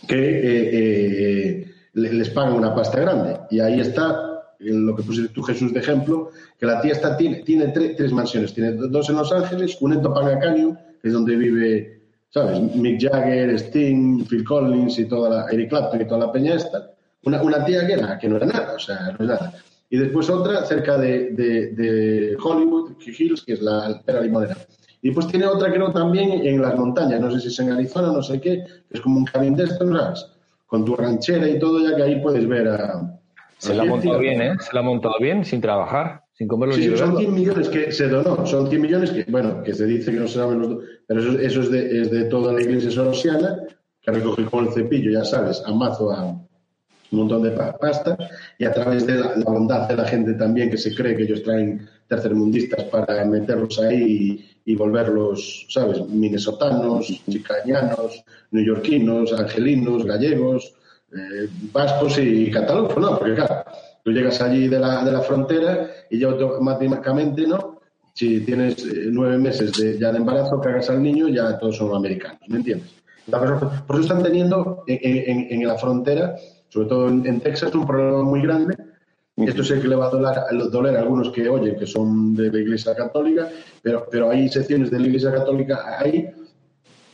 [0.07, 3.39] que les pagan una pasta grande.
[3.49, 7.37] Y ahí está lo que pusiste tú, Jesús, de ejemplo, que la tía está, tiene,
[7.37, 8.53] tiene tres mansiones.
[8.53, 12.00] Tiene dos en Los Ángeles, una en Topanga Canyon, que es donde vive,
[12.31, 12.59] ¿sabes?
[12.75, 16.91] Mick Jagger, Sting, Phil Collins y toda la, Eric Clapton y toda la peña esta.
[17.23, 19.53] Una, una tía que, era, que no era nada, o sea, no es nada.
[19.89, 24.57] Y después otra cerca de, de, de Hollywood, Hills, que es la pera limonera.
[25.03, 28.07] Y después tiene otra, creo, también en las montañas, no sé si es en Arizona,
[28.07, 30.25] no sé qué, que es como un camino de estos, ¿sabes?
[30.65, 33.19] Con tu ranchera y todo, ya que ahí puedes ver a,
[33.61, 34.55] se la ha montado bien, ¿eh?
[34.59, 38.45] Se la ha montado bien, sin trabajar, sin sí, Son 100 millones que se donó,
[38.45, 41.39] son 100 millones que, bueno, que se dice que no se saben los pero eso,
[41.39, 43.57] eso es, de, es, de, toda la iglesia sorosiana,
[44.01, 46.47] que recoge con el cepillo, ya sabes, amazo a un
[47.11, 48.17] montón de pasta,
[48.57, 51.43] y a través de la, bondad de la gente también, que se cree que ellos
[51.43, 60.73] traen tercermundistas para meterlos ahí y, y volverlos, ¿sabes?, minnesotanos, chicañanos, neoyorquinos, angelinos, gallegos,
[61.13, 63.19] eh, vascos y catalogos, ¿no?
[63.19, 63.65] Porque claro,
[64.03, 67.79] tú llegas allí de la, de la frontera y ya automáticamente, ¿no?
[68.13, 71.95] Si tienes eh, nueve meses de, ya de embarazo, cagas al niño, ya todos son
[71.95, 72.89] americanos, ¿me entiendes?
[73.29, 76.35] Por eso están teniendo en, en, la frontera,
[76.69, 78.75] sobre todo en, Texas, un problema muy grande.
[79.37, 82.59] Esto sé que le va a doler, a algunos que oyen que son de la
[82.59, 83.47] Iglesia Católica,
[83.81, 86.29] pero, pero hay secciones de la Iglesia Católica ahí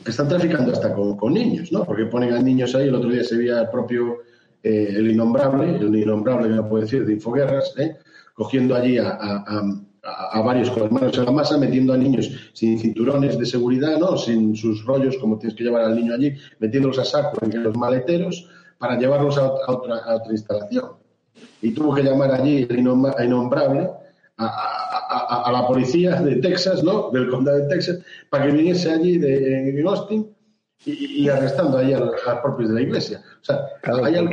[0.09, 1.83] están traficando hasta con, niños, ¿no?
[1.83, 2.87] Porque ponen a niños ahí.
[2.87, 4.19] El otro día se veía el propio,
[4.67, 7.95] eh, el innombrable, el innombrable, me puedo decir, de Infoguerras, ¿eh?
[8.33, 12.77] cogiendo allí a, a, varios con las manos en la masa, metiendo a niños sin
[12.77, 14.17] cinturones de seguridad, ¿no?
[14.17, 17.75] Sin sus rollos, como tienes que llevar al niño allí, metiéndolos a saco en los
[17.75, 18.47] maleteros
[18.77, 20.85] para llevarlos a, otra, a otra instalación.
[21.61, 23.89] Y tuvo que llamar allí el innombrable
[24.37, 27.09] a, la policía de Texas, ¿no?
[27.11, 27.99] Del condado de Texas,
[28.29, 30.27] para que viniese allí de, en Austin
[30.85, 33.21] y, arrestando ahí a los, propios de la iglesia.
[33.41, 33.61] O sea,
[34.03, 34.29] hay el,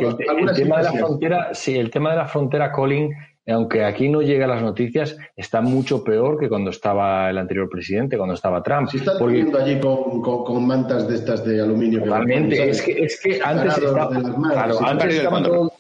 [0.55, 3.12] tema de la frontera, sí, el tema de la frontera, Colin,
[3.47, 7.68] aunque aquí no llega a las noticias, está mucho peor que cuando estaba el anterior
[7.68, 8.88] presidente, cuando estaba Trump.
[8.88, 9.45] Se está porque...
[9.61, 12.03] allí con, con, mantas de estas de aluminio.
[12.03, 15.72] Totalmente, es que, es que antes estaba, claro, antes estaba todo,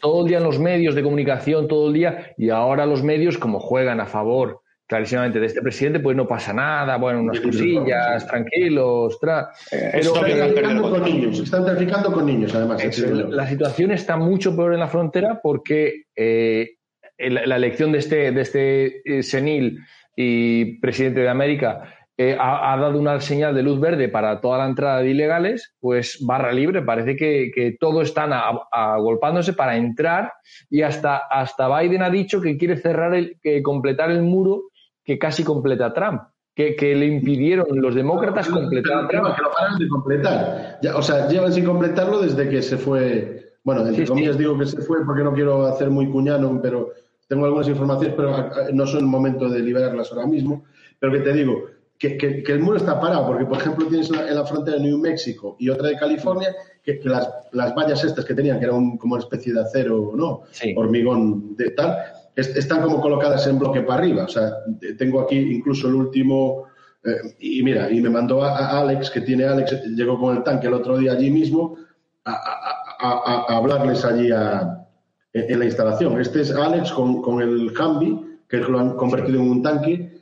[0.00, 3.38] todo el día en los medios de comunicación, todo el día, y ahora los medios,
[3.38, 4.61] como juegan a favor
[4.92, 9.18] clarísimamente de este presidente, pues no pasa nada, bueno, unas cosillas, tranquilos,
[9.70, 12.98] eh, pero están traficando con niños, están traficando con niños, además.
[13.30, 16.72] la situación está mucho peor en la frontera porque eh,
[17.16, 19.78] la, elección de este, de este eh, senil
[20.14, 24.66] y presidente de América eh, ha, dado una señal de luz verde para toda la
[24.66, 26.82] entrada de ilegales, pues barra libre.
[26.82, 28.32] Parece que, que todos están
[28.70, 30.32] agolpándose para entrar
[30.68, 34.64] y hasta, hasta Biden ha dicho que quiere cerrar el, que completar el muro
[35.12, 36.22] que casi completa Trump.
[36.54, 39.34] Que, que le impidieron los demócratas completar Trump.
[39.34, 40.78] Que lo paran de completar.
[40.94, 43.54] o sea, llevan sin completarlo desde que se fue.
[43.64, 46.90] Bueno, entre comillas digo que se fue porque no quiero hacer muy cuñano, pero
[47.28, 50.64] tengo algunas informaciones, pero no son el momento de liberarlas ahora mismo.
[50.98, 51.64] Pero que te digo,
[51.98, 55.56] que, el muro está parado, porque por ejemplo tienes en la frontera de New México
[55.58, 59.18] y otra de California, que, las, las, vallas estas que tenían, que era como una
[59.18, 60.42] especie de acero, ¿no?
[60.76, 61.96] Hormigón de tal,
[62.36, 64.24] están como colocadas en bloque para arriba.
[64.24, 64.52] O sea,
[64.98, 66.64] tengo aquí incluso el último,
[67.04, 70.66] eh, y mira, y me mandó a, Alex, que tiene Alex, llegó con el tanque
[70.66, 71.76] el otro día allí mismo,
[72.24, 74.28] a, hablarles allí
[75.32, 76.20] en, la instalación.
[76.20, 78.18] Este es Alex con, con el Humvee,
[78.48, 80.12] que lo han convertido en un tanque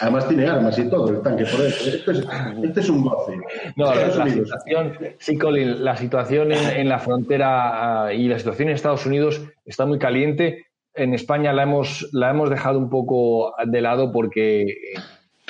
[0.00, 1.60] Además tiene armas y todo el tanque por.
[1.60, 2.26] Este es,
[2.62, 3.38] este es un goce.
[3.76, 8.74] No, la, situación, sí, Colin, la situación en, la frontera ah, y la situación en
[8.74, 10.66] Estados Unidos está muy caliente.
[10.94, 14.76] En España la hemos, la hemos dejado un poco de lado porque eh,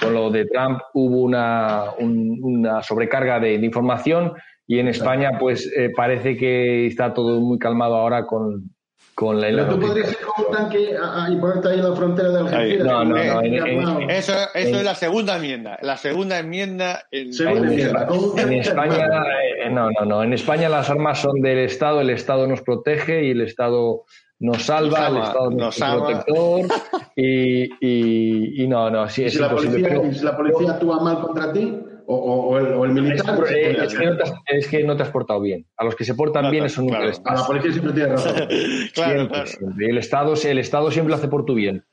[0.00, 4.32] con lo de Trump hubo una, una sobrecarga de, información
[4.66, 8.74] y en España pues eh, parece que está todo muy calmado ahora con,
[9.14, 10.96] con la, Pero tú podrías ir con un tanque
[11.30, 12.86] y ponerte ahí en la frontera de Algeciras.
[12.86, 14.00] No, no, no.
[14.10, 15.78] eso, eso es la segunda enmienda.
[15.82, 17.04] La segunda enmienda.
[17.10, 19.06] En, en, España,
[19.64, 20.22] eh, no, no, no.
[20.24, 22.00] En España las armas son del Estado.
[22.00, 24.04] El Estado nos protege y el Estado
[24.44, 26.60] nos salva, el Estado nos, es protector.
[27.16, 31.00] Y, y, y, no, no, sí, ¿Y si, la policía, ¿Y si la policía actúa
[31.00, 31.80] mal contra ti?
[32.06, 33.38] o, el, militar.
[33.44, 35.66] Es, que no te has, es, que no te has, portado bien.
[35.76, 37.36] A los que se portan bien, eso nunca les pasa.
[37.36, 38.34] A la policía siempre tiene razón.
[38.94, 39.50] claro, claro.
[39.78, 41.84] El, Estado, el Estado siempre lo hace por tu bien.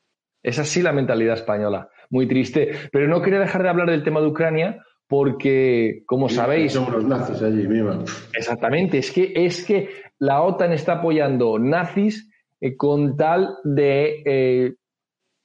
[0.43, 1.89] Es así la mentalidad española.
[2.09, 2.71] Muy triste.
[2.91, 6.73] Pero no quería dejar de hablar del tema de Ucrania porque, como sabéis.
[6.73, 7.99] Son los nazis allí, mira.
[8.33, 8.97] Exactamente.
[8.97, 9.89] Es que, es que
[10.19, 12.30] la OTAN está apoyando nazis
[12.61, 14.23] eh, con tal de.
[14.25, 14.75] Eh,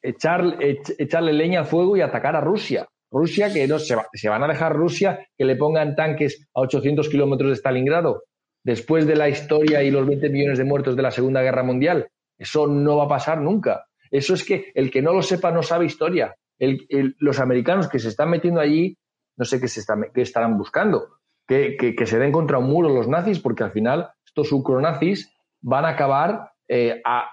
[0.03, 2.87] echarle leña al fuego y atacar a Rusia.
[3.11, 7.09] Rusia, que no se, se van a dejar Rusia que le pongan tanques a 800
[7.09, 8.23] kilómetros de Stalingrado
[8.63, 12.09] después de la historia y los 20 millones de muertos de la Segunda Guerra Mundial.
[12.37, 13.87] Eso no va a pasar nunca.
[14.11, 16.35] Eso es que el que no lo sepa no sabe historia.
[16.59, 18.97] los americanos que se están metiendo allí,
[19.37, 19.83] no sé qué, se
[20.15, 21.19] estarán buscando.
[21.47, 25.85] Que, que, se den contra un muro los nazis, porque al final estos ucronazis van
[25.85, 27.25] a acabar eh, a,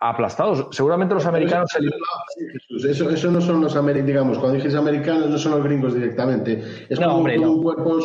[0.00, 0.66] aplastados.
[0.70, 1.70] Seguramente los americanos.
[2.82, 6.62] Eso, eso no son los americanos, digamos, cuando dices americanos, no son los gringos directamente.
[6.88, 8.00] Es como, un cuerpo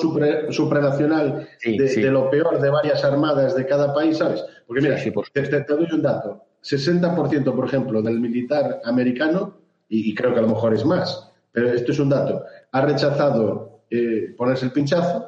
[0.51, 4.43] supranacional de, lo peor de varias armadas de cada país, ¿sabes?
[4.67, 4.97] Porque mira,
[5.33, 9.57] te, doy un dato: 60%, por ejemplo, del militar americano,
[9.87, 13.83] y, creo que a lo mejor es más, pero esto es un dato, ha rechazado
[13.89, 15.25] eh, ponerse el pinchazo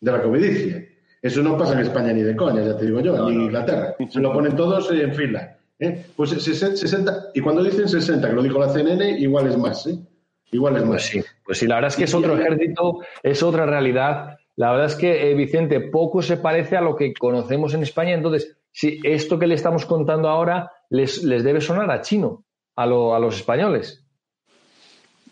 [0.00, 0.84] de la covidicia.
[1.24, 3.96] Eso no pasa en España ni de coña, ya te digo yo, ni en Inglaterra.
[4.10, 5.56] Se lo ponen todos en fila.
[5.78, 6.04] ¿eh?
[6.14, 9.98] Pues 60, y cuando dicen 60, que lo dijo la CNN, igual es más, ¿eh?
[10.52, 11.02] Igual es pues más.
[11.02, 14.36] sí, pues sí, la verdad es que es otro ejército, es otra realidad.
[14.56, 18.12] La verdad es que, eh, Vicente, poco se parece a lo que conocemos en España.
[18.12, 22.44] Entonces, si esto que le estamos contando ahora les, les debe sonar a chino,
[22.76, 24.03] a, lo, a los españoles.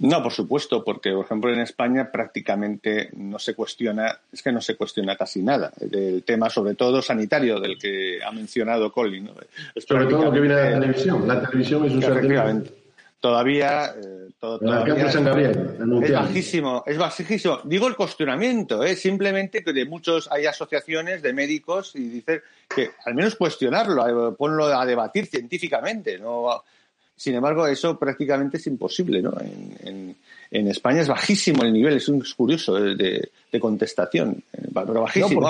[0.03, 4.61] No, por supuesto, porque, por ejemplo, en España prácticamente no se cuestiona, es que no
[4.61, 5.73] se cuestiona casi nada.
[5.81, 9.31] El tema, sobre todo, sanitario, del que ha mencionado Colin.
[9.77, 11.29] sobre todo lo que viene de la televisión.
[11.29, 12.83] La televisión es un Efectivamente.
[13.21, 17.61] Todavía, eh, todavía es, bajísimo, es bajísimo.
[17.63, 18.97] Digo el cuestionamiento, ¿eh?
[18.97, 22.43] simplemente que de muchos hay asociaciones de médicos y dicen
[22.75, 26.65] que al menos cuestionarlo, eh, ponlo a debatir científicamente, no
[27.17, 29.33] sin embargo, eso prácticamente es imposible, ¿no?
[29.41, 30.17] En,
[30.51, 34.43] España es bajísimo el nivel, es, un, curioso de, contestación,
[34.75, 35.41] pero bajísimo.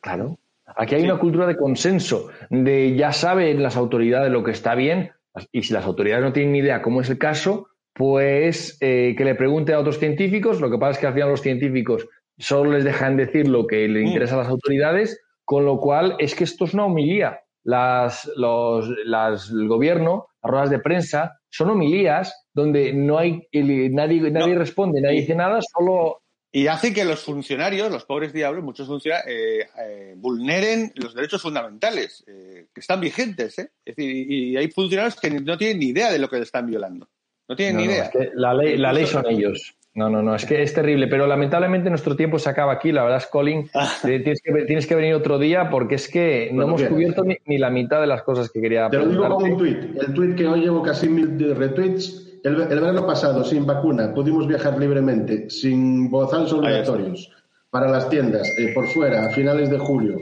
[0.00, 0.38] Claro.
[0.76, 5.12] Aquí hay una cultura de consenso, de ya saben las autoridades lo que está bien,
[5.52, 9.24] y si las autoridades no tienen ni idea cómo es el caso, pues eh, que
[9.24, 10.60] le pregunte a otros científicos.
[10.60, 13.88] Lo que pasa es que al final los científicos solo les dejan decir lo que
[13.88, 14.06] le mm.
[14.06, 17.40] interesa a las autoridades, con lo cual es que esto es una homilía.
[17.62, 24.54] Las, los, las, el gobierno ruedas de prensa, son homilías donde no hay nadie, nadie
[24.54, 26.20] responde, nadie dice nada, solo
[26.56, 31.42] y hace que los funcionarios, los pobres diablos, muchos funcionarios, eh, eh, vulneren los derechos
[31.42, 33.58] fundamentales eh, que están vigentes.
[33.58, 36.66] Es decir, y, hay funcionarios que no tienen ni idea de lo que le están
[36.66, 37.08] violando.
[37.48, 38.08] No tienen ni idea.
[38.34, 39.74] la ley, la ley son ellos.
[39.94, 43.04] No, no, no, es que es terrible, pero lamentablemente nuestro tiempo se acaba aquí, la
[43.04, 43.88] verdad es, Colin, ah.
[44.02, 47.70] tienes que, tienes que venir otro día porque es que no hemos cubierto ni, la
[47.70, 50.48] mitad de las cosas que quería Te lo digo con un tuit, el tuit que
[50.48, 56.52] hoy llevo casi mil retweets, el, verano pasado, sin vacuna, pudimos viajar libremente, sin bozales
[56.52, 57.30] obligatorios,
[57.70, 60.18] para las tiendas, eh, por fuera, a finales de julio.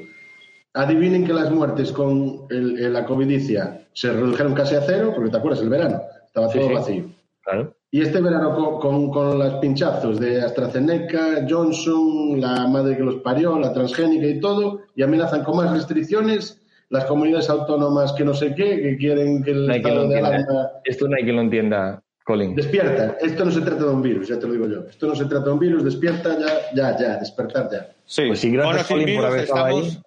[0.75, 5.63] Adivinen que las muertes con la covidicia se redujeron casi a cero, porque te acuerdas,
[5.63, 7.05] el verano, estaba todo vacío.
[7.43, 7.75] Claro.
[7.95, 13.59] Y este verano con, con, los pinchazos de AstraZeneca, Johnson, la madre que los parió,
[13.59, 18.55] la transgénica y todo, y amenazan con más restricciones las comunidades autónomas que no sé
[18.55, 20.71] qué, que quieren que el estado de alarma...
[20.85, 22.55] Esto no hay que lo entienda, Colin.
[22.55, 23.19] Despierta.
[23.21, 24.89] Esto no se trata de un virus, ya te lo digo yo.
[24.89, 27.91] Esto no se trata de un virus, despierta ya, ya, ya, despertar ya.
[28.07, 29.99] Sí, pues sí, gracias, Colin, por haber estado ahí.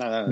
[0.00, 0.26] Nada,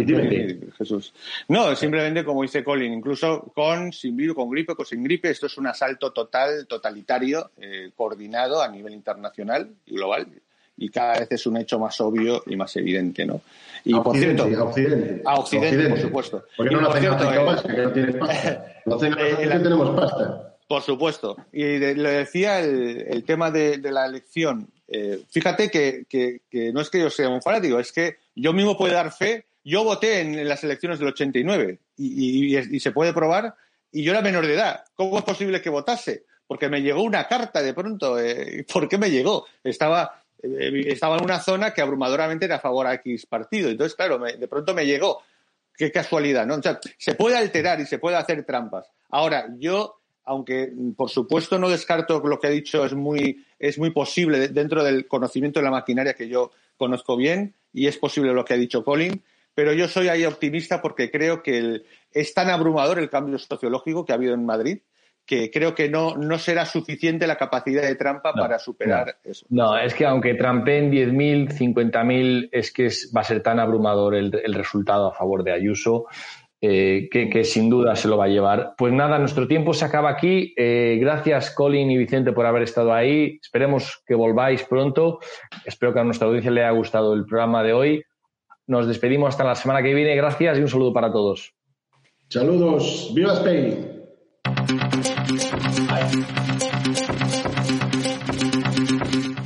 [0.78, 1.12] Jesús.
[1.48, 5.44] No, simplemente como dice Colin, incluso con, sin virus, con gripe, con sin gripe, esto
[5.44, 10.26] es un asalto total, totalitario, eh, coordinado a nivel internacional y global.
[10.78, 13.42] Y cada vez es un hecho más obvio y más evidente, ¿no?
[13.84, 15.22] Y a Occidente, a Occidente.
[15.26, 16.44] A Occidente, por supuesto.
[16.56, 17.04] Porque no lo hacen
[17.68, 18.82] eh, que no tienen pasta.
[18.86, 20.54] Lo eh, tenemos pasta.
[20.66, 21.36] Por supuesto.
[21.52, 24.68] Y le decía el, tema de, la elección.
[25.30, 28.94] fíjate que, que, no es que yo sea un fanático, es que yo mismo puedo
[28.94, 33.54] dar fe yo voté en, las elecciones del 89 y, y, se puede probar
[33.92, 34.84] y yo era menor de edad.
[34.94, 36.24] ¿Cómo es posible que votase?
[36.46, 38.18] Porque me llegó una carta de pronto.
[38.18, 39.44] Eh, ¿Por qué me llegó?
[39.62, 43.68] Estaba, eh, estaba en una zona que abrumadoramente era a favor a X partido.
[43.68, 45.20] Entonces, claro, de pronto me llegó.
[45.76, 46.54] Qué casualidad, ¿no?
[46.54, 48.90] O sea, se puede alterar y se puede hacer trampas.
[49.10, 53.90] Ahora, yo, aunque por supuesto no descarto lo que ha dicho, es muy, es muy
[53.90, 58.46] posible dentro del conocimiento de la maquinaria que yo conozco bien y es posible lo
[58.46, 59.22] que ha dicho Colin
[59.58, 61.82] pero yo soy ahí optimista porque creo que
[62.12, 64.78] es tan abrumador el cambio sociológico que ha habido en Madrid
[65.26, 69.46] que creo que no, no será suficiente la capacidad de trampa para superar eso.
[69.50, 74.54] No, es que aunque trampen 10.000, 50.000, es que va a ser tan abrumador el,
[74.54, 76.06] resultado a favor de Ayuso
[76.60, 78.74] eh, que, sin duda se lo va a llevar.
[78.78, 80.54] Pues nada, nuestro tiempo se acaba aquí.
[80.56, 83.40] Eh, gracias, Colin y Vicente, por haber estado ahí.
[83.42, 85.18] Esperemos que volváis pronto.
[85.64, 88.04] Espero que a nuestra audiencia le haya gustado el programa de hoy.
[88.68, 90.14] Nos despedimos hasta la semana que viene.
[90.14, 91.54] Gracias y un saludo para todos.
[92.28, 93.10] Saludos.
[93.14, 93.94] ¡Viva Spain!